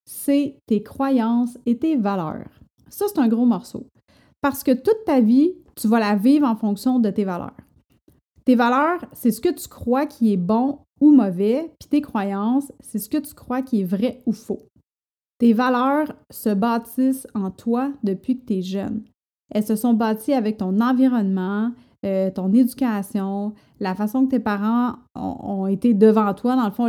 c'est 0.05 0.57
tes 0.65 0.81
croyances 0.81 1.57
et 1.67 1.77
tes 1.77 1.95
valeurs. 1.95 2.49
Ça, 2.89 3.05
c'est 3.07 3.19
un 3.19 3.27
gros 3.27 3.45
morceau. 3.45 3.87
Parce 4.41 4.63
que 4.63 4.71
toute 4.71 5.05
ta 5.05 5.21
vie, 5.21 5.53
tu 5.75 5.87
vas 5.87 5.99
la 5.99 6.15
vivre 6.15 6.47
en 6.47 6.55
fonction 6.55 6.99
de 6.99 7.11
tes 7.11 7.25
valeurs. 7.25 7.55
Tes 8.43 8.55
valeurs, 8.55 9.05
c'est 9.13 9.31
ce 9.31 9.39
que 9.39 9.53
tu 9.53 9.67
crois 9.67 10.05
qui 10.05 10.33
est 10.33 10.37
bon 10.37 10.79
ou 10.99 11.11
mauvais, 11.11 11.71
puis 11.79 11.89
tes 11.89 12.01
croyances, 12.01 12.71
c'est 12.79 12.99
ce 12.99 13.09
que 13.09 13.17
tu 13.17 13.33
crois 13.35 13.61
qui 13.61 13.81
est 13.81 13.85
vrai 13.85 14.21
ou 14.25 14.31
faux. 14.31 14.63
Tes 15.37 15.53
valeurs 15.53 16.13
se 16.31 16.49
bâtissent 16.49 17.27
en 17.35 17.51
toi 17.51 17.91
depuis 18.03 18.39
que 18.39 18.45
tu 18.45 18.53
es 18.55 18.61
jeune. 18.61 19.03
Elles 19.51 19.65
se 19.65 19.75
sont 19.75 19.93
bâties 19.93 20.33
avec 20.33 20.57
ton 20.57 20.81
environnement, 20.81 21.71
euh, 22.05 22.29
ton 22.31 22.51
éducation, 22.51 23.53
la 23.79 23.95
façon 23.95 24.25
que 24.25 24.31
tes 24.31 24.39
parents 24.39 24.95
ont, 25.15 25.67
été 25.67 25.93
devant 25.93 26.33
toi, 26.33 26.55
dans 26.55 26.65
le 26.65 26.71
fond, 26.71 26.87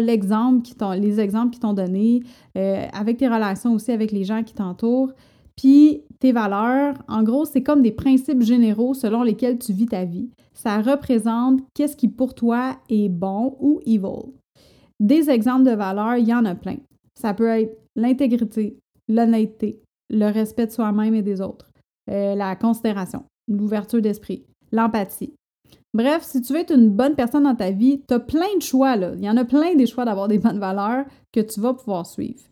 qui 0.62 0.74
les 1.00 1.20
exemples 1.20 1.50
qu'ils 1.50 1.60
t'ont 1.60 1.72
donnés, 1.72 2.22
euh, 2.56 2.86
avec 2.92 3.18
tes 3.18 3.28
relations 3.28 3.72
aussi 3.72 3.92
avec 3.92 4.10
les 4.12 4.24
gens 4.24 4.42
qui 4.42 4.54
t'entourent. 4.54 5.12
Puis 5.56 6.02
tes 6.18 6.32
valeurs, 6.32 6.94
en 7.08 7.22
gros, 7.22 7.44
c'est 7.44 7.62
comme 7.62 7.82
des 7.82 7.92
principes 7.92 8.42
généraux 8.42 8.94
selon 8.94 9.22
lesquels 9.22 9.58
tu 9.58 9.72
vis 9.72 9.86
ta 9.86 10.04
vie. 10.04 10.30
Ça 10.52 10.80
représente 10.80 11.60
qu'est-ce 11.74 11.96
qui 11.96 12.08
pour 12.08 12.34
toi 12.34 12.76
est 12.88 13.08
bon 13.08 13.56
ou 13.60 13.80
evil. 13.86 14.32
Des 15.00 15.30
exemples 15.30 15.64
de 15.64 15.74
valeurs, 15.76 16.16
il 16.16 16.26
y 16.26 16.34
en 16.34 16.44
a 16.44 16.54
plein. 16.54 16.76
Ça 17.14 17.34
peut 17.34 17.48
être 17.48 17.78
l'intégrité, 17.94 18.78
l'honnêteté, 19.08 19.80
le 20.10 20.26
respect 20.32 20.66
de 20.66 20.72
soi-même 20.72 21.14
et 21.14 21.22
des 21.22 21.40
autres, 21.40 21.70
euh, 22.10 22.34
la 22.34 22.56
considération, 22.56 23.24
l'ouverture 23.48 24.00
d'esprit, 24.00 24.44
l'empathie. 24.74 25.32
Bref, 25.94 26.22
si 26.24 26.42
tu 26.42 26.52
veux 26.52 26.58
être 26.58 26.74
une 26.74 26.90
bonne 26.90 27.14
personne 27.14 27.44
dans 27.44 27.54
ta 27.54 27.70
vie, 27.70 28.02
tu 28.06 28.14
as 28.14 28.20
plein 28.20 28.54
de 28.56 28.62
choix. 28.62 28.96
Là. 28.96 29.12
Il 29.16 29.24
y 29.24 29.30
en 29.30 29.36
a 29.36 29.44
plein 29.44 29.74
des 29.76 29.86
choix 29.86 30.04
d'avoir 30.04 30.26
des 30.26 30.38
bonnes 30.38 30.58
valeurs 30.58 31.04
que 31.32 31.40
tu 31.40 31.60
vas 31.60 31.72
pouvoir 31.72 32.04
suivre. 32.04 32.42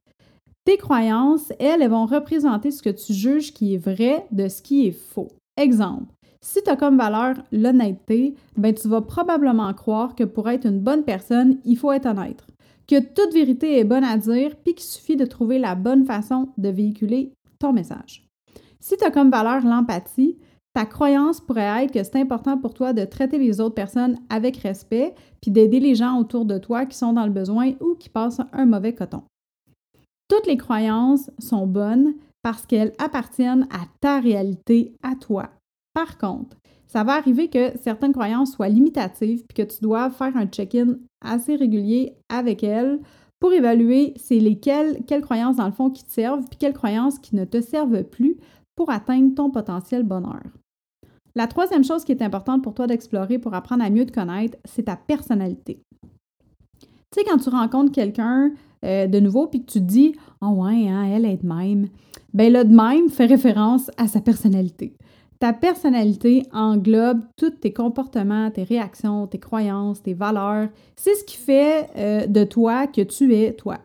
Tes 0.65 0.77
croyances, 0.77 1.53
elles, 1.59 1.83
elles 1.83 1.91
vont 1.91 2.07
représenter 2.07 2.71
ce 2.71 2.83
que 2.83 2.91
tu 2.91 3.13
juges 3.13 3.53
qui 3.53 3.75
est 3.75 3.79
vrai 3.79 4.27
de 4.31 4.47
ce 4.47 4.63
qui 4.63 4.87
est 4.87 4.93
faux. 4.93 5.29
Exemple, 5.57 6.13
si 6.41 6.63
tu 6.63 6.71
as 6.71 6.77
comme 6.77 6.97
valeur 6.97 7.35
l'honnêteté, 7.51 8.35
ben 8.57 8.73
tu 8.73 8.87
vas 8.87 9.01
probablement 9.01 9.73
croire 9.75 10.15
que 10.15 10.25
pour 10.25 10.49
être 10.49 10.67
une 10.67 10.81
bonne 10.81 11.03
personne, 11.03 11.59
il 11.65 11.77
faut 11.77 11.91
être 11.91 12.07
honnête, 12.07 12.45
que 12.87 13.01
toute 13.01 13.35
vérité 13.35 13.79
est 13.79 13.85
bonne 13.85 14.05
à 14.05 14.17
dire, 14.17 14.55
puis 14.57 14.75
qu'il 14.75 14.85
suffit 14.85 15.17
de 15.17 15.25
trouver 15.25 15.59
la 15.59 15.75
bonne 15.75 16.05
façon 16.05 16.49
de 16.59 16.69
véhiculer 16.69 17.33
ton 17.59 17.73
message. 17.73 18.25
Si 18.81 18.97
tu 18.97 19.05
as 19.05 19.11
comme 19.11 19.31
valeur 19.31 19.65
l'empathie, 19.65 20.37
ta 20.75 20.87
croyance 20.87 21.41
pourrait 21.41 21.85
être 21.85 21.93
que 21.93 22.03
c'est 22.03 22.21
important 22.21 22.57
pour 22.57 22.73
toi 22.73 22.93
de 22.93 23.05
traiter 23.05 23.39
les 23.39 23.61
autres 23.61 23.75
personnes 23.75 24.19
avec 24.31 24.57
respect, 24.59 25.15
puis 25.41 25.51
d'aider 25.51 25.81
les 25.81 25.95
gens 25.95 26.19
autour 26.19 26.45
de 26.45 26.59
toi 26.59 26.87
qui 26.87 26.97
sont 26.97 27.13
dans 27.13 27.27
le 27.27 27.33
besoin 27.33 27.73
ou 27.81 27.95
qui 27.95 28.09
passent 28.09 28.41
un 28.53 28.65
mauvais 28.65 28.95
coton. 28.95 29.23
Toutes 30.29 30.47
les 30.47 30.57
croyances 30.57 31.31
sont 31.39 31.67
bonnes 31.67 32.15
parce 32.43 32.65
qu'elles 32.65 32.95
appartiennent 32.99 33.69
à 33.71 33.85
ta 34.01 34.19
réalité, 34.19 34.95
à 35.03 35.15
toi. 35.15 35.51
Par 35.93 36.17
contre, 36.17 36.57
ça 36.87 37.05
va 37.05 37.15
arriver 37.15 37.49
que 37.49 37.73
certaines 37.79 38.13
croyances 38.13 38.53
soient 38.53 38.69
limitatives 38.69 39.45
puis 39.47 39.65
que 39.65 39.71
tu 39.71 39.81
dois 39.83 40.11
faire 40.11 40.37
un 40.37 40.47
check-in 40.47 40.97
assez 41.21 41.57
régulier 41.57 42.17
avec 42.29 42.63
elles 42.63 42.99
pour 43.41 43.53
évaluer 43.53 44.15
c'est 44.17 44.39
lesquelles, 44.39 45.03
quelles 45.07 45.23
croyances 45.23 45.57
dans 45.57 45.67
le 45.67 45.73
fond 45.73 45.91
qui 45.91 46.05
te 46.05 46.13
servent 46.13 46.45
puis 46.49 46.59
quelles 46.59 46.73
croyances 46.73 47.19
qui 47.19 47.37
ne 47.37 47.45
te 47.45 47.61
servent 47.61 48.05
plus 48.05 48.37
pour 48.75 48.91
atteindre 48.91 49.35
ton 49.35 49.51
potentiel 49.51 50.03
bonheur. 50.03 50.43
La 51.35 51.47
troisième 51.47 51.85
chose 51.85 52.05
qui 52.05 52.13
est 52.13 52.23
importante 52.23 52.63
pour 52.63 52.75
toi 52.75 52.87
d'explorer 52.87 53.39
pour 53.39 53.55
apprendre 53.55 53.83
à 53.83 53.91
mieux 53.91 54.05
te 54.05 54.13
connaître, 54.13 54.59
c'est 54.65 54.85
ta 54.85 54.97
personnalité. 54.97 55.83
Tu 56.83 57.21
sais, 57.21 57.25
quand 57.25 57.39
tu 57.39 57.49
rencontres 57.49 57.93
quelqu'un 57.93 58.53
euh, 58.85 59.07
de 59.07 59.21
nouveau 59.21 59.47
puis 59.47 59.65
que 59.65 59.71
tu 59.71 59.81
te 59.81 59.85
dis 59.85 60.15
Oh 60.41 60.49
ouais, 60.49 60.89
hein, 60.89 61.05
elle 61.05 61.25
est 61.25 61.43
de 61.43 61.47
même, 61.47 61.89
bien 62.35 62.51
le 62.51 62.65
de 62.65 62.75
même 62.75 63.09
fait 63.09 63.27
référence 63.27 63.91
à 63.97 64.09
sa 64.09 64.21
personnalité. 64.21 64.95
Ta 65.39 65.53
personnalité 65.53 66.45
englobe 66.53 67.23
tous 67.37 67.51
tes 67.51 67.73
comportements, 67.73 68.51
tes 68.51 68.63
réactions, 68.63 69.27
tes 69.27 69.39
croyances, 69.39 70.03
tes 70.03 70.15
valeurs. 70.15 70.69
C'est 70.97 71.15
ce 71.15 71.25
qui 71.25 71.37
fait 71.37 71.89
euh, 71.97 72.27
de 72.27 72.45
toi 72.45 72.87
que 72.87 73.01
tu 73.01 73.35
es 73.35 73.53
toi. 73.53 73.79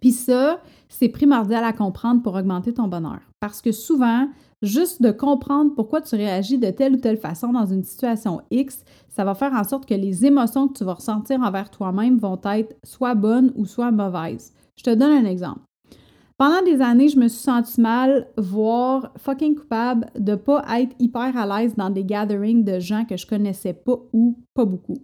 Puis 0.00 0.12
ça, 0.12 0.60
c'est 0.88 1.08
primordial 1.08 1.64
à 1.64 1.72
comprendre 1.72 2.22
pour 2.22 2.34
augmenter 2.34 2.72
ton 2.72 2.88
bonheur. 2.88 3.20
Parce 3.40 3.60
que 3.60 3.72
souvent, 3.72 4.28
juste 4.62 5.02
de 5.02 5.10
comprendre 5.10 5.74
pourquoi 5.74 6.00
tu 6.00 6.14
réagis 6.16 6.58
de 6.58 6.70
telle 6.70 6.94
ou 6.94 6.98
telle 6.98 7.16
façon 7.16 7.52
dans 7.52 7.66
une 7.66 7.84
situation 7.84 8.42
X, 8.50 8.84
ça 9.08 9.24
va 9.24 9.34
faire 9.34 9.52
en 9.52 9.64
sorte 9.64 9.86
que 9.86 9.94
les 9.94 10.26
émotions 10.26 10.68
que 10.68 10.78
tu 10.78 10.84
vas 10.84 10.94
ressentir 10.94 11.40
envers 11.40 11.70
toi-même 11.70 12.18
vont 12.18 12.40
être 12.44 12.76
soit 12.84 13.14
bonnes 13.14 13.52
ou 13.56 13.64
soit 13.64 13.90
mauvaises. 13.90 14.52
Je 14.76 14.84
te 14.84 14.94
donne 14.94 15.24
un 15.24 15.28
exemple. 15.28 15.60
Pendant 16.36 16.62
des 16.62 16.80
années, 16.80 17.08
je 17.10 17.18
me 17.18 17.28
suis 17.28 17.42
sentie 17.42 17.80
mal, 17.80 18.26
voire 18.38 19.12
fucking 19.18 19.56
coupable 19.56 20.06
de 20.18 20.32
ne 20.32 20.36
pas 20.36 20.64
être 20.78 20.96
hyper 20.98 21.36
à 21.36 21.44
l'aise 21.44 21.74
dans 21.76 21.90
des 21.90 22.04
gatherings 22.04 22.64
de 22.64 22.80
gens 22.80 23.04
que 23.04 23.18
je 23.18 23.26
connaissais 23.26 23.74
pas 23.74 23.98
ou 24.14 24.38
pas 24.54 24.64
beaucoup. 24.64 24.96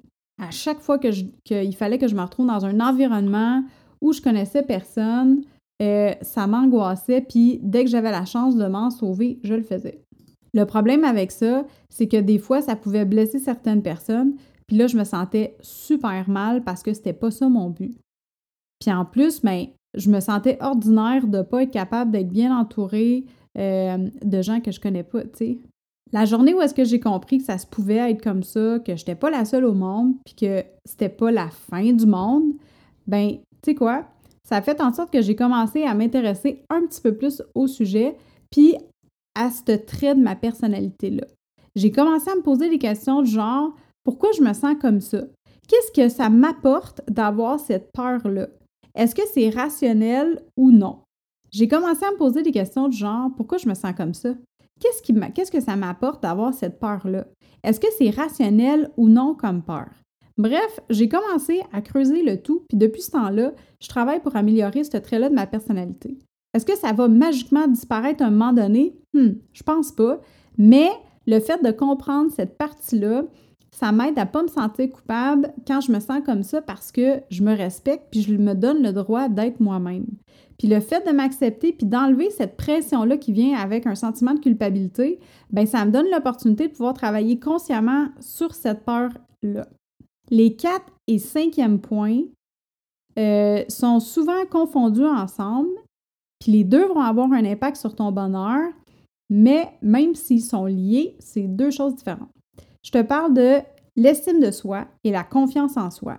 À 0.42 0.50
chaque 0.50 0.80
fois 0.80 0.98
qu'il 0.98 1.76
fallait 1.76 1.98
que 1.98 2.08
je 2.08 2.14
me 2.14 2.22
retrouve 2.22 2.46
dans 2.46 2.64
un 2.64 2.80
environnement 2.80 3.62
où 4.00 4.14
je 4.14 4.22
connaissais 4.22 4.62
personne, 4.62 5.42
euh, 5.82 6.12
ça 6.22 6.46
m'angoissait, 6.46 7.20
puis 7.20 7.60
dès 7.62 7.84
que 7.84 7.90
j'avais 7.90 8.10
la 8.10 8.24
chance 8.24 8.56
de 8.56 8.66
m'en 8.66 8.90
sauver, 8.90 9.38
je 9.42 9.54
le 9.54 9.62
faisais. 9.62 10.00
Le 10.54 10.64
problème 10.64 11.04
avec 11.04 11.32
ça, 11.32 11.66
c'est 11.90 12.08
que 12.08 12.16
des 12.16 12.38
fois, 12.38 12.62
ça 12.62 12.76
pouvait 12.76 13.04
blesser 13.04 13.38
certaines 13.38 13.82
personnes, 13.82 14.36
puis 14.66 14.76
là, 14.76 14.86
je 14.86 14.96
me 14.96 15.04
sentais 15.04 15.56
super 15.60 16.28
mal 16.28 16.64
parce 16.64 16.82
que 16.82 16.94
c'était 16.94 17.12
pas 17.12 17.30
ça 17.30 17.48
mon 17.48 17.70
but. 17.70 17.96
Puis 18.80 18.92
en 18.92 19.04
plus, 19.04 19.42
ben, 19.42 19.66
je 19.94 20.10
me 20.10 20.20
sentais 20.20 20.58
ordinaire 20.60 21.26
de 21.26 21.42
pas 21.42 21.62
être 21.62 21.70
capable 21.70 22.10
d'être 22.10 22.28
bien 22.28 22.56
entourée 22.56 23.24
euh, 23.58 24.08
de 24.24 24.42
gens 24.42 24.60
que 24.60 24.72
je 24.72 24.80
connais 24.80 25.02
pas, 25.02 25.22
tu 25.22 25.30
sais. 25.34 25.58
La 26.12 26.24
journée 26.24 26.54
où 26.54 26.62
est-ce 26.62 26.74
que 26.74 26.84
j'ai 26.84 27.00
compris 27.00 27.38
que 27.38 27.44
ça 27.44 27.58
se 27.58 27.66
pouvait 27.66 28.10
être 28.10 28.22
comme 28.22 28.42
ça, 28.42 28.78
que 28.78 28.94
je 28.94 29.02
n'étais 29.02 29.16
pas 29.16 29.30
la 29.30 29.44
seule 29.44 29.64
au 29.64 29.74
monde, 29.74 30.14
puis 30.24 30.34
que 30.34 30.64
c'était 30.84 31.08
pas 31.08 31.32
la 31.32 31.48
fin 31.48 31.92
du 31.92 32.06
monde, 32.06 32.52
ben, 33.06 33.38
tu 33.62 33.72
sais 33.72 33.74
quoi? 33.74 34.04
Ça 34.48 34.56
a 34.56 34.62
fait 34.62 34.80
en 34.80 34.94
sorte 34.94 35.12
que 35.12 35.22
j'ai 35.22 35.34
commencé 35.34 35.82
à 35.82 35.94
m'intéresser 35.94 36.62
un 36.70 36.86
petit 36.86 37.00
peu 37.00 37.16
plus 37.16 37.42
au 37.56 37.66
sujet, 37.66 38.16
puis 38.50 38.76
à 39.34 39.50
ce 39.50 39.72
trait 39.72 40.14
de 40.14 40.22
ma 40.22 40.36
personnalité-là. 40.36 41.26
J'ai 41.74 41.90
commencé 41.90 42.30
à 42.30 42.36
me 42.36 42.42
poser 42.42 42.70
des 42.70 42.78
questions 42.78 43.22
du 43.22 43.30
genre 43.30 43.74
pourquoi 44.04 44.30
je 44.36 44.42
me 44.42 44.52
sens 44.52 44.76
comme 44.80 45.00
ça? 45.00 45.24
Qu'est-ce 45.68 45.90
que 45.90 46.08
ça 46.08 46.30
m'apporte 46.30 47.00
d'avoir 47.10 47.58
cette 47.58 47.90
peur-là? 47.92 48.46
Est-ce 48.94 49.16
que 49.16 49.26
c'est 49.34 49.50
rationnel 49.50 50.40
ou 50.56 50.70
non? 50.70 51.00
J'ai 51.50 51.66
commencé 51.66 52.04
à 52.04 52.12
me 52.12 52.16
poser 52.16 52.44
des 52.44 52.52
questions 52.52 52.88
du 52.88 52.96
genre 52.96 53.30
pourquoi 53.36 53.58
je 53.58 53.68
me 53.68 53.74
sens 53.74 53.94
comme 53.96 54.14
ça? 54.14 54.30
Qu'est-ce, 54.80 55.02
qui 55.02 55.12
qu'est-ce 55.34 55.50
que 55.50 55.60
ça 55.60 55.74
m'apporte 55.74 56.22
d'avoir 56.22 56.54
cette 56.54 56.78
peur-là? 56.78 57.26
Est-ce 57.64 57.80
que 57.80 57.88
c'est 57.98 58.10
rationnel 58.10 58.92
ou 58.96 59.08
non 59.08 59.34
comme 59.34 59.62
peur? 59.62 59.88
Bref, 60.38 60.80
j'ai 60.90 61.08
commencé 61.08 61.62
à 61.72 61.80
creuser 61.80 62.22
le 62.22 62.40
tout, 62.42 62.64
puis 62.68 62.76
depuis 62.76 63.02
ce 63.02 63.12
temps-là, 63.12 63.52
je 63.80 63.88
travaille 63.88 64.20
pour 64.20 64.36
améliorer 64.36 64.84
ce 64.84 64.96
trait-là 64.98 65.30
de 65.30 65.34
ma 65.34 65.46
personnalité. 65.46 66.18
Est-ce 66.52 66.66
que 66.66 66.76
ça 66.76 66.92
va 66.92 67.08
magiquement 67.08 67.68
disparaître 67.68 68.22
à 68.22 68.26
un 68.26 68.30
moment 68.30 68.52
donné? 68.52 68.96
Hmm, 69.14 69.32
je 69.52 69.62
pense 69.62 69.92
pas. 69.92 70.20
Mais 70.58 70.88
le 71.26 71.40
fait 71.40 71.62
de 71.62 71.70
comprendre 71.70 72.30
cette 72.30 72.56
partie-là, 72.56 73.24
ça 73.70 73.92
m'aide 73.92 74.18
à 74.18 74.24
ne 74.24 74.30
pas 74.30 74.42
me 74.42 74.48
sentir 74.48 74.90
coupable 74.90 75.52
quand 75.66 75.82
je 75.82 75.92
me 75.92 76.00
sens 76.00 76.22
comme 76.24 76.42
ça 76.42 76.62
parce 76.62 76.92
que 76.92 77.20
je 77.30 77.42
me 77.42 77.54
respecte 77.54 78.06
puis 78.10 78.22
je 78.22 78.34
me 78.34 78.54
donne 78.54 78.82
le 78.82 78.92
droit 78.92 79.28
d'être 79.28 79.60
moi-même. 79.60 80.06
Puis 80.58 80.68
le 80.68 80.80
fait 80.80 81.06
de 81.06 81.12
m'accepter 81.12 81.72
puis 81.72 81.86
d'enlever 81.86 82.30
cette 82.30 82.56
pression-là 82.56 83.18
qui 83.18 83.32
vient 83.32 83.58
avec 83.58 83.86
un 83.86 83.94
sentiment 83.94 84.32
de 84.32 84.40
culpabilité, 84.40 85.18
ben 85.50 85.66
ça 85.66 85.84
me 85.84 85.90
donne 85.90 86.06
l'opportunité 86.10 86.68
de 86.68 86.72
pouvoir 86.72 86.94
travailler 86.94 87.38
consciemment 87.38 88.08
sur 88.20 88.54
cette 88.54 88.84
peur-là. 88.84 89.66
Les 90.30 90.56
quatre 90.56 90.92
et 91.06 91.18
cinquième 91.18 91.80
points 91.80 92.22
euh, 93.18 93.64
sont 93.68 94.00
souvent 94.00 94.44
confondus 94.50 95.04
ensemble, 95.04 95.70
puis 96.40 96.52
les 96.52 96.64
deux 96.64 96.86
vont 96.86 97.00
avoir 97.00 97.32
un 97.32 97.44
impact 97.44 97.76
sur 97.76 97.94
ton 97.94 98.12
bonheur, 98.12 98.72
mais 99.30 99.72
même 99.82 100.14
s'ils 100.14 100.42
sont 100.42 100.66
liés, 100.66 101.16
c'est 101.18 101.46
deux 101.46 101.70
choses 101.70 101.94
différentes. 101.94 102.30
Je 102.84 102.90
te 102.90 103.02
parle 103.02 103.34
de 103.34 103.58
l'estime 103.96 104.40
de 104.40 104.50
soi 104.50 104.86
et 105.02 105.10
la 105.10 105.24
confiance 105.24 105.76
en 105.76 105.90
soi. 105.90 106.18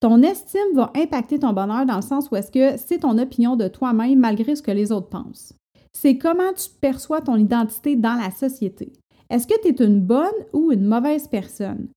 Ton 0.00 0.22
estime 0.22 0.74
va 0.74 0.90
impacter 0.96 1.38
ton 1.38 1.52
bonheur 1.52 1.84
dans 1.84 1.96
le 1.96 2.02
sens 2.02 2.30
où 2.30 2.36
est-ce 2.36 2.50
que 2.50 2.78
c'est 2.78 3.00
ton 3.00 3.18
opinion 3.18 3.56
de 3.56 3.68
toi-même 3.68 4.18
malgré 4.18 4.56
ce 4.56 4.62
que 4.62 4.70
les 4.70 4.92
autres 4.92 5.10
pensent. 5.10 5.52
C'est 5.92 6.16
comment 6.16 6.52
tu 6.54 6.70
perçois 6.80 7.20
ton 7.20 7.36
identité 7.36 7.96
dans 7.96 8.14
la 8.14 8.30
société. 8.30 8.92
Est-ce 9.28 9.46
que 9.46 9.60
tu 9.60 9.68
es 9.68 9.86
une 9.86 10.00
bonne 10.00 10.32
ou 10.54 10.72
une 10.72 10.86
mauvaise 10.86 11.28
personne? 11.28 11.88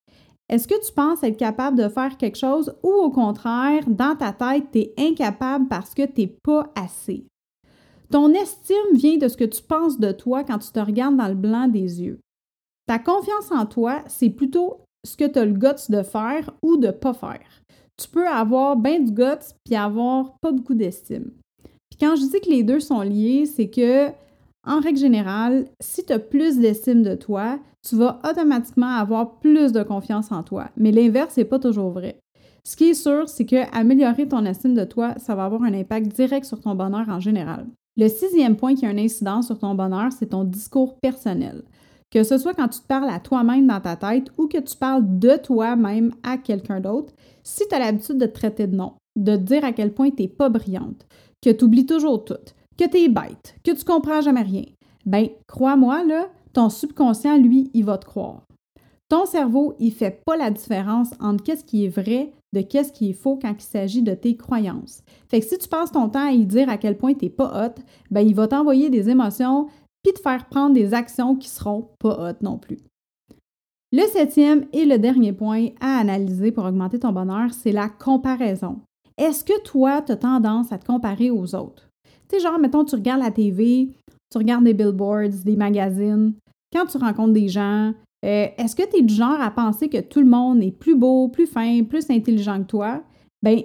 Est-ce 0.48 0.68
que 0.68 0.86
tu 0.86 0.92
penses 0.92 1.22
être 1.22 1.38
capable 1.38 1.78
de 1.78 1.88
faire 1.88 2.16
quelque 2.16 2.36
chose 2.36 2.74
ou 2.82 2.90
au 2.90 3.10
contraire, 3.10 3.82
dans 3.88 4.14
ta 4.14 4.32
tête, 4.32 4.64
tu 4.72 4.80
es 4.80 4.94
incapable 4.98 5.68
parce 5.68 5.94
que 5.94 6.04
tu 6.04 6.20
n'es 6.20 6.26
pas 6.42 6.70
assez? 6.74 7.26
Ton 8.10 8.32
estime 8.32 8.94
vient 8.94 9.16
de 9.16 9.28
ce 9.28 9.36
que 9.36 9.44
tu 9.44 9.62
penses 9.62 9.98
de 9.98 10.12
toi 10.12 10.44
quand 10.44 10.58
tu 10.58 10.70
te 10.70 10.78
regardes 10.78 11.16
dans 11.16 11.28
le 11.28 11.34
blanc 11.34 11.66
des 11.66 12.02
yeux. 12.02 12.20
Ta 12.86 12.98
confiance 12.98 13.50
en 13.50 13.64
toi, 13.64 14.02
c'est 14.06 14.30
plutôt 14.30 14.80
ce 15.04 15.16
que 15.16 15.24
tu 15.24 15.38
as 15.38 15.44
le 15.44 15.52
guts 15.52 15.88
de 15.88 16.02
faire 16.02 16.50
ou 16.62 16.76
de 16.76 16.88
ne 16.88 16.92
pas 16.92 17.14
faire. 17.14 17.62
Tu 17.96 18.08
peux 18.08 18.28
avoir 18.28 18.76
bien 18.76 19.00
du 19.00 19.12
guts 19.12 19.54
puis 19.64 19.76
avoir 19.76 20.36
pas 20.40 20.52
beaucoup 20.52 20.74
d'estime. 20.74 21.30
Puis 21.90 21.98
quand 21.98 22.16
je 22.16 22.22
dis 22.22 22.40
que 22.40 22.50
les 22.50 22.62
deux 22.62 22.80
sont 22.80 23.00
liés, 23.00 23.46
c'est 23.46 23.70
que 23.70 24.10
en 24.66 24.80
règle 24.80 24.98
générale, 24.98 25.66
si 25.80 26.04
tu 26.04 26.12
as 26.12 26.18
plus 26.18 26.58
d'estime 26.58 27.02
de 27.02 27.14
toi, 27.14 27.58
tu 27.86 27.96
vas 27.96 28.18
automatiquement 28.28 28.96
avoir 28.96 29.38
plus 29.38 29.72
de 29.72 29.82
confiance 29.82 30.32
en 30.32 30.42
toi. 30.42 30.70
Mais 30.76 30.90
l'inverse 30.90 31.36
n'est 31.36 31.44
pas 31.44 31.58
toujours 31.58 31.90
vrai. 31.90 32.18
Ce 32.66 32.76
qui 32.76 32.84
est 32.84 32.94
sûr, 32.94 33.28
c'est 33.28 33.44
que 33.44 33.70
améliorer 33.76 34.26
ton 34.26 34.46
estime 34.46 34.74
de 34.74 34.84
toi, 34.84 35.14
ça 35.18 35.34
va 35.34 35.44
avoir 35.44 35.62
un 35.64 35.74
impact 35.74 36.16
direct 36.16 36.46
sur 36.46 36.60
ton 36.60 36.74
bonheur 36.74 37.08
en 37.10 37.20
général. 37.20 37.66
Le 37.96 38.08
sixième 38.08 38.56
point 38.56 38.74
qui 38.74 38.86
a 38.86 38.88
un 38.88 38.98
incidence 38.98 39.46
sur 39.46 39.58
ton 39.58 39.74
bonheur, 39.74 40.10
c'est 40.12 40.30
ton 40.30 40.44
discours 40.44 40.98
personnel. 40.98 41.62
Que 42.10 42.22
ce 42.22 42.38
soit 42.38 42.54
quand 42.54 42.68
tu 42.68 42.80
te 42.80 42.86
parles 42.86 43.10
à 43.10 43.20
toi-même 43.20 43.66
dans 43.66 43.80
ta 43.80 43.96
tête 43.96 44.28
ou 44.38 44.46
que 44.46 44.58
tu 44.58 44.76
parles 44.76 45.18
de 45.18 45.36
toi-même 45.36 46.12
à 46.22 46.38
quelqu'un 46.38 46.80
d'autre, 46.80 47.12
si 47.42 47.68
tu 47.68 47.74
as 47.74 47.78
l'habitude 47.78 48.18
de 48.18 48.26
te 48.26 48.32
traiter 48.32 48.66
de 48.66 48.76
nom, 48.76 48.94
de 49.16 49.36
te 49.36 49.42
dire 49.42 49.64
à 49.64 49.72
quel 49.72 49.92
point 49.92 50.10
tu 50.10 50.22
n'es 50.22 50.28
pas 50.28 50.48
brillante, 50.48 51.06
que 51.42 51.50
tu 51.50 51.64
oublies 51.64 51.86
toujours 51.86 52.24
tout, 52.24 52.34
que 52.76 52.88
tu 52.88 52.98
es 52.98 53.08
bête, 53.08 53.56
que 53.64 53.70
tu 53.72 53.84
comprends 53.84 54.20
jamais 54.20 54.42
rien, 54.42 54.64
ben 55.06 55.28
crois-moi, 55.46 56.04
là, 56.04 56.28
ton 56.52 56.68
subconscient, 56.68 57.36
lui, 57.38 57.70
il 57.74 57.84
va 57.84 57.98
te 57.98 58.06
croire. 58.06 58.44
Ton 59.08 59.26
cerveau, 59.26 59.74
il 59.78 59.92
fait 59.92 60.22
pas 60.24 60.36
la 60.36 60.50
différence 60.50 61.10
entre 61.20 61.44
qu'est-ce 61.44 61.64
qui 61.64 61.84
est 61.84 61.88
vrai 61.88 62.32
de 62.54 62.62
qu'est-ce 62.62 62.92
qui 62.92 63.10
est 63.10 63.14
faux 63.14 63.38
quand 63.40 63.52
il 63.56 63.60
s'agit 63.60 64.02
de 64.02 64.14
tes 64.14 64.36
croyances. 64.36 65.02
Fait 65.28 65.40
que 65.40 65.46
si 65.46 65.58
tu 65.58 65.68
passes 65.68 65.92
ton 65.92 66.08
temps 66.08 66.26
à 66.26 66.32
y 66.32 66.46
dire 66.46 66.68
à 66.68 66.78
quel 66.78 66.96
point 66.96 67.12
tu 67.12 67.26
n'es 67.26 67.30
pas 67.30 67.66
hot, 67.66 67.82
ben 68.10 68.20
il 68.20 68.34
va 68.34 68.48
t'envoyer 68.48 68.90
des 68.90 69.10
émotions 69.10 69.66
puis 70.02 70.12
te 70.12 70.20
faire 70.20 70.46
prendre 70.48 70.74
des 70.74 70.94
actions 70.94 71.34
qui 71.34 71.48
seront 71.48 71.90
pas 71.98 72.30
hot 72.30 72.36
non 72.42 72.58
plus. 72.58 72.78
Le 73.92 74.02
septième 74.08 74.66
et 74.72 74.84
le 74.84 74.98
dernier 74.98 75.32
point 75.32 75.68
à 75.80 75.98
analyser 75.98 76.52
pour 76.52 76.64
augmenter 76.64 76.98
ton 76.98 77.12
bonheur, 77.12 77.52
c'est 77.52 77.72
la 77.72 77.88
comparaison. 77.88 78.80
Est-ce 79.18 79.44
que 79.44 79.60
toi, 79.62 80.02
tu 80.02 80.12
as 80.12 80.16
tendance 80.16 80.72
à 80.72 80.78
te 80.78 80.86
comparer 80.86 81.30
aux 81.30 81.54
autres? 81.54 81.88
Tu 82.28 82.36
sais, 82.36 82.42
genre, 82.42 82.58
mettons, 82.58 82.84
tu 82.84 82.94
regardes 82.94 83.22
la 83.22 83.30
TV, 83.30 83.90
tu 84.30 84.38
regardes 84.38 84.64
des 84.64 84.74
billboards, 84.74 85.44
des 85.44 85.56
magazines, 85.56 86.34
quand 86.72 86.86
tu 86.86 86.98
rencontres 86.98 87.32
des 87.32 87.48
gens, 87.48 87.92
euh, 88.24 88.46
est-ce 88.56 88.74
que 88.74 88.82
tu 88.82 88.98
es 88.98 89.02
du 89.02 89.14
genre 89.14 89.40
à 89.40 89.50
penser 89.50 89.88
que 89.88 90.00
tout 90.00 90.20
le 90.20 90.26
monde 90.26 90.62
est 90.62 90.72
plus 90.72 90.96
beau, 90.96 91.28
plus 91.28 91.46
fin, 91.46 91.84
plus 91.84 92.10
intelligent 92.10 92.58
que 92.62 92.66
toi? 92.66 93.02
Ben, 93.42 93.60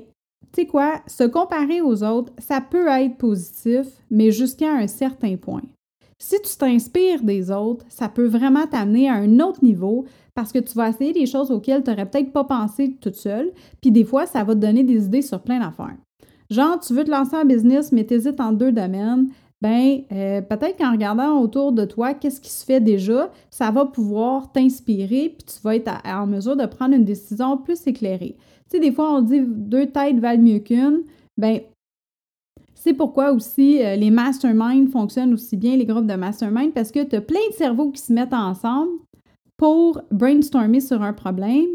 tu 0.52 0.62
sais 0.62 0.66
quoi, 0.66 1.02
se 1.08 1.24
comparer 1.24 1.82
aux 1.82 2.04
autres, 2.04 2.34
ça 2.38 2.60
peut 2.62 2.88
être 2.88 3.18
positif, 3.18 3.88
mais 4.12 4.32
jusqu'à 4.32 4.74
un 4.74 4.88
certain 4.88 5.38
point. 5.38 5.64
Si 6.22 6.36
tu 6.42 6.58
t'inspires 6.58 7.24
des 7.24 7.50
autres, 7.50 7.86
ça 7.88 8.10
peut 8.10 8.28
vraiment 8.28 8.68
t'amener 8.68 9.10
à 9.10 9.14
un 9.14 9.40
autre 9.40 9.64
niveau 9.64 10.06
parce 10.36 10.52
que 10.52 10.60
tu 10.60 10.74
vas 10.76 10.90
essayer 10.90 11.14
des 11.14 11.26
choses 11.26 11.50
auxquelles 11.50 11.84
tu 11.84 11.90
n'aurais 11.90 12.10
peut-être 12.10 12.34
pas 12.34 12.44
pensé 12.44 12.98
toute 13.00 13.16
seule, 13.16 13.52
puis 13.82 13.92
des 13.92 14.04
fois, 14.04 14.26
ça 14.26 14.44
va 14.44 14.54
te 14.54 14.60
donner 14.60 14.84
des 14.84 15.06
idées 15.06 15.22
sur 15.22 15.42
plein 15.42 15.60
d'affaires. 15.60 15.98
Genre, 16.50 16.80
tu 16.80 16.94
veux 16.94 17.04
te 17.04 17.12
lancer 17.12 17.36
en 17.36 17.46
business, 17.46 17.92
mais 17.92 18.06
tu 18.06 18.16
hésites 18.16 18.40
en 18.40 18.52
deux 18.52 18.72
domaines, 18.72 19.30
ben 19.62 20.02
euh, 20.12 20.42
peut-être 20.42 20.78
qu'en 20.78 20.94
regardant 20.94 21.40
autour 21.42 21.74
de 21.74 21.84
toi 21.84 22.14
qu'est-ce 22.14 22.40
qui 22.40 22.50
se 22.50 22.64
fait 22.64 22.80
déjà, 22.80 23.30
ça 23.50 23.72
va 23.72 23.86
pouvoir 23.86 24.52
t'inspirer, 24.52 25.36
puis 25.38 25.46
tu 25.46 25.62
vas 25.62 25.76
être 25.76 25.92
en 26.06 26.28
mesure 26.28 26.56
de 26.56 26.66
prendre 26.66 26.96
une 26.96 27.04
décision 27.04 27.58
plus 27.58 27.86
éclairée. 27.86 28.36
Tu 28.70 28.78
sais, 28.78 28.80
des 28.80 28.92
fois, 28.92 29.14
on 29.16 29.22
dit 29.22 29.42
deux 29.46 29.88
têtes 29.88 30.20
valent 30.20 30.42
mieux 30.42 30.60
qu'une. 30.60 31.04
Ben, 31.38 31.60
c'est 32.74 32.94
pourquoi 32.94 33.34
aussi 33.34 33.84
euh, 33.84 33.96
les 33.96 34.10
masterminds 34.10 34.90
fonctionnent 34.90 35.34
aussi 35.34 35.58
bien, 35.58 35.76
les 35.76 35.86
groupes 35.86 36.08
de 36.08 36.16
mastermind, 36.16 36.74
parce 36.74 36.92
que 36.92 37.04
tu 37.04 37.18
as 37.18 37.22
plein 37.22 37.40
de 37.52 37.56
cerveaux 37.56 37.92
qui 37.92 38.02
se 38.02 38.14
mettent 38.14 38.34
ensemble 38.34 38.92
pour 39.58 40.02
brainstormer 40.10 40.80
sur 40.80 41.02
un 41.02 41.12
problème 41.12 41.68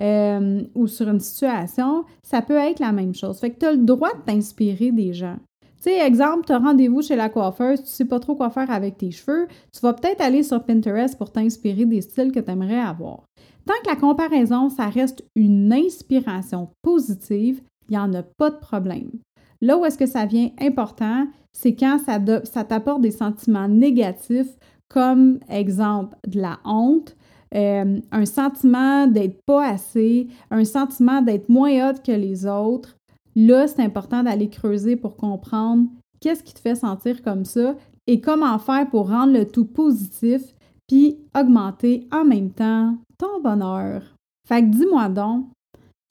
euh, 0.00 0.62
ou 0.74 0.86
sur 0.86 1.08
une 1.08 1.20
situation. 1.20 2.04
Ça 2.22 2.42
peut 2.42 2.56
être 2.56 2.80
la 2.80 2.92
même 2.92 3.14
chose. 3.14 3.38
Fait 3.38 3.50
que 3.50 3.58
tu 3.58 3.66
as 3.66 3.72
le 3.72 3.84
droit 3.84 4.12
de 4.14 4.22
t'inspirer 4.32 4.92
des 4.92 5.12
gens. 5.12 5.36
Tu 5.82 5.90
sais, 5.90 6.06
exemple, 6.06 6.44
tu 6.46 6.52
as 6.52 6.58
rendez-vous 6.58 7.00
chez 7.00 7.16
la 7.16 7.28
coiffeuse, 7.30 7.82
tu 7.82 7.88
sais 7.88 8.04
pas 8.04 8.20
trop 8.20 8.34
quoi 8.34 8.50
faire 8.50 8.70
avec 8.70 8.98
tes 8.98 9.10
cheveux, 9.10 9.48
tu 9.72 9.80
vas 9.80 9.94
peut-être 9.94 10.20
aller 10.20 10.42
sur 10.42 10.62
Pinterest 10.62 11.16
pour 11.16 11.32
t'inspirer 11.32 11.86
des 11.86 12.02
styles 12.02 12.32
que 12.32 12.40
tu 12.40 12.50
aimerais 12.50 12.80
avoir. 12.80 13.24
Tant 13.64 13.74
que 13.82 13.88
la 13.88 13.96
comparaison, 13.96 14.68
ça 14.68 14.88
reste 14.88 15.24
une 15.34 15.72
inspiration 15.72 16.68
positive, 16.82 17.62
il 17.88 17.92
n'y 17.92 17.98
en 17.98 18.12
a 18.12 18.22
pas 18.22 18.50
de 18.50 18.56
problème. 18.56 19.10
Là 19.62 19.78
où 19.78 19.84
est-ce 19.86 19.96
que 19.96 20.06
ça 20.06 20.26
vient 20.26 20.50
important, 20.60 21.26
c'est 21.52 21.74
quand 21.74 21.98
ça, 21.98 22.18
ça 22.44 22.64
t'apporte 22.64 23.00
des 23.00 23.10
sentiments 23.10 23.68
négatifs, 23.68 24.58
comme 24.88 25.38
exemple 25.48 26.16
de 26.26 26.40
la 26.40 26.58
honte, 26.64 27.16
euh, 27.54 28.00
un 28.12 28.26
sentiment 28.26 29.06
d'être 29.06 29.40
pas 29.44 29.66
assez, 29.66 30.28
un 30.50 30.64
sentiment 30.64 31.22
d'être 31.22 31.48
moins 31.48 31.90
hot 31.90 31.94
que 32.04 32.12
les 32.12 32.46
autres. 32.46 32.96
Là, 33.34 33.66
c'est 33.66 33.82
important 33.82 34.22
d'aller 34.22 34.48
creuser 34.48 34.96
pour 34.96 35.16
comprendre 35.16 35.88
qu'est-ce 36.20 36.42
qui 36.42 36.54
te 36.54 36.60
fait 36.60 36.74
sentir 36.74 37.22
comme 37.22 37.44
ça 37.44 37.74
et 38.06 38.20
comment 38.20 38.58
faire 38.58 38.88
pour 38.88 39.08
rendre 39.08 39.32
le 39.32 39.46
tout 39.46 39.64
positif 39.64 40.42
puis 40.88 41.18
augmenter 41.38 42.06
en 42.12 42.24
même 42.24 42.50
temps 42.50 42.96
ton 43.18 43.40
bonheur. 43.40 44.02
Fait 44.46 44.62
que 44.62 44.68
dis-moi 44.68 45.08
donc, 45.08 45.46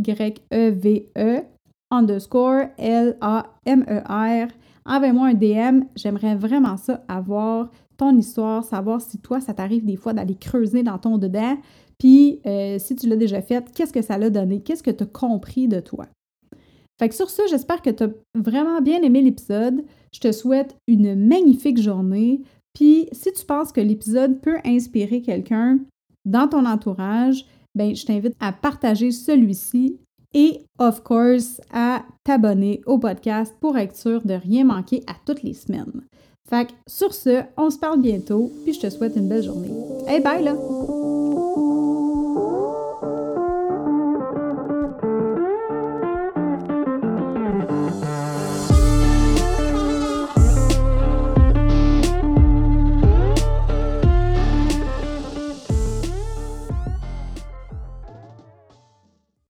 underscore 1.90 2.66
L-A-M-E-R. 2.78 4.48
Envoie-moi 4.84 5.28
un 5.28 5.34
DM, 5.34 5.84
j'aimerais 5.96 6.34
vraiment 6.34 6.76
ça 6.76 7.04
avoir 7.08 7.70
ton 7.96 8.16
histoire, 8.16 8.64
savoir 8.64 9.00
si 9.00 9.18
toi, 9.18 9.40
ça 9.40 9.54
t'arrive 9.54 9.84
des 9.84 9.96
fois 9.96 10.12
d'aller 10.12 10.34
creuser 10.34 10.82
dans 10.82 10.98
ton 10.98 11.18
dedans, 11.18 11.56
puis 11.98 12.40
euh, 12.46 12.78
si 12.80 12.96
tu 12.96 13.08
l'as 13.08 13.16
déjà 13.16 13.40
fait, 13.42 13.70
qu'est-ce 13.72 13.92
que 13.92 14.02
ça 14.02 14.18
l'a 14.18 14.28
donné, 14.30 14.60
qu'est-ce 14.60 14.82
que 14.82 14.90
tu 14.90 15.04
as 15.04 15.06
compris 15.06 15.68
de 15.68 15.78
toi? 15.78 16.06
Fait 16.98 17.08
que 17.08 17.14
sur 17.14 17.30
ce, 17.30 17.42
j'espère 17.48 17.80
que 17.80 17.90
tu 17.90 18.02
as 18.04 18.08
vraiment 18.34 18.80
bien 18.80 19.02
aimé 19.02 19.22
l'épisode. 19.22 19.84
Je 20.12 20.20
te 20.20 20.32
souhaite 20.32 20.76
une 20.86 21.14
magnifique 21.14 21.80
journée. 21.80 22.42
Puis 22.74 23.08
si 23.12 23.32
tu 23.32 23.44
penses 23.44 23.72
que 23.72 23.80
l'épisode 23.80 24.40
peut 24.40 24.58
inspirer 24.64 25.22
quelqu'un 25.22 25.78
dans 26.24 26.48
ton 26.48 26.64
entourage, 26.66 27.44
ben 27.74 27.94
je 27.94 28.04
t'invite 28.04 28.34
à 28.40 28.52
partager 28.52 29.10
celui-ci 29.10 29.98
et 30.34 30.64
of 30.78 31.02
course 31.02 31.60
à 31.72 32.04
t'abonner 32.24 32.80
au 32.86 32.98
podcast 32.98 33.54
pour 33.60 33.76
être 33.76 33.96
sûr 33.96 34.24
de 34.24 34.34
rien 34.34 34.64
manquer 34.64 35.02
à 35.06 35.14
toutes 35.26 35.42
les 35.42 35.54
semaines. 35.54 36.02
Fait 36.48 36.66
que 36.66 36.72
sur 36.86 37.14
ce, 37.14 37.42
on 37.56 37.70
se 37.70 37.78
parle 37.78 38.00
bientôt, 38.00 38.50
puis 38.64 38.74
je 38.74 38.80
te 38.80 38.90
souhaite 38.90 39.16
une 39.16 39.28
belle 39.28 39.44
journée. 39.44 39.70
Hey 40.06 40.20
bye 40.20 40.42
là! 40.42 40.54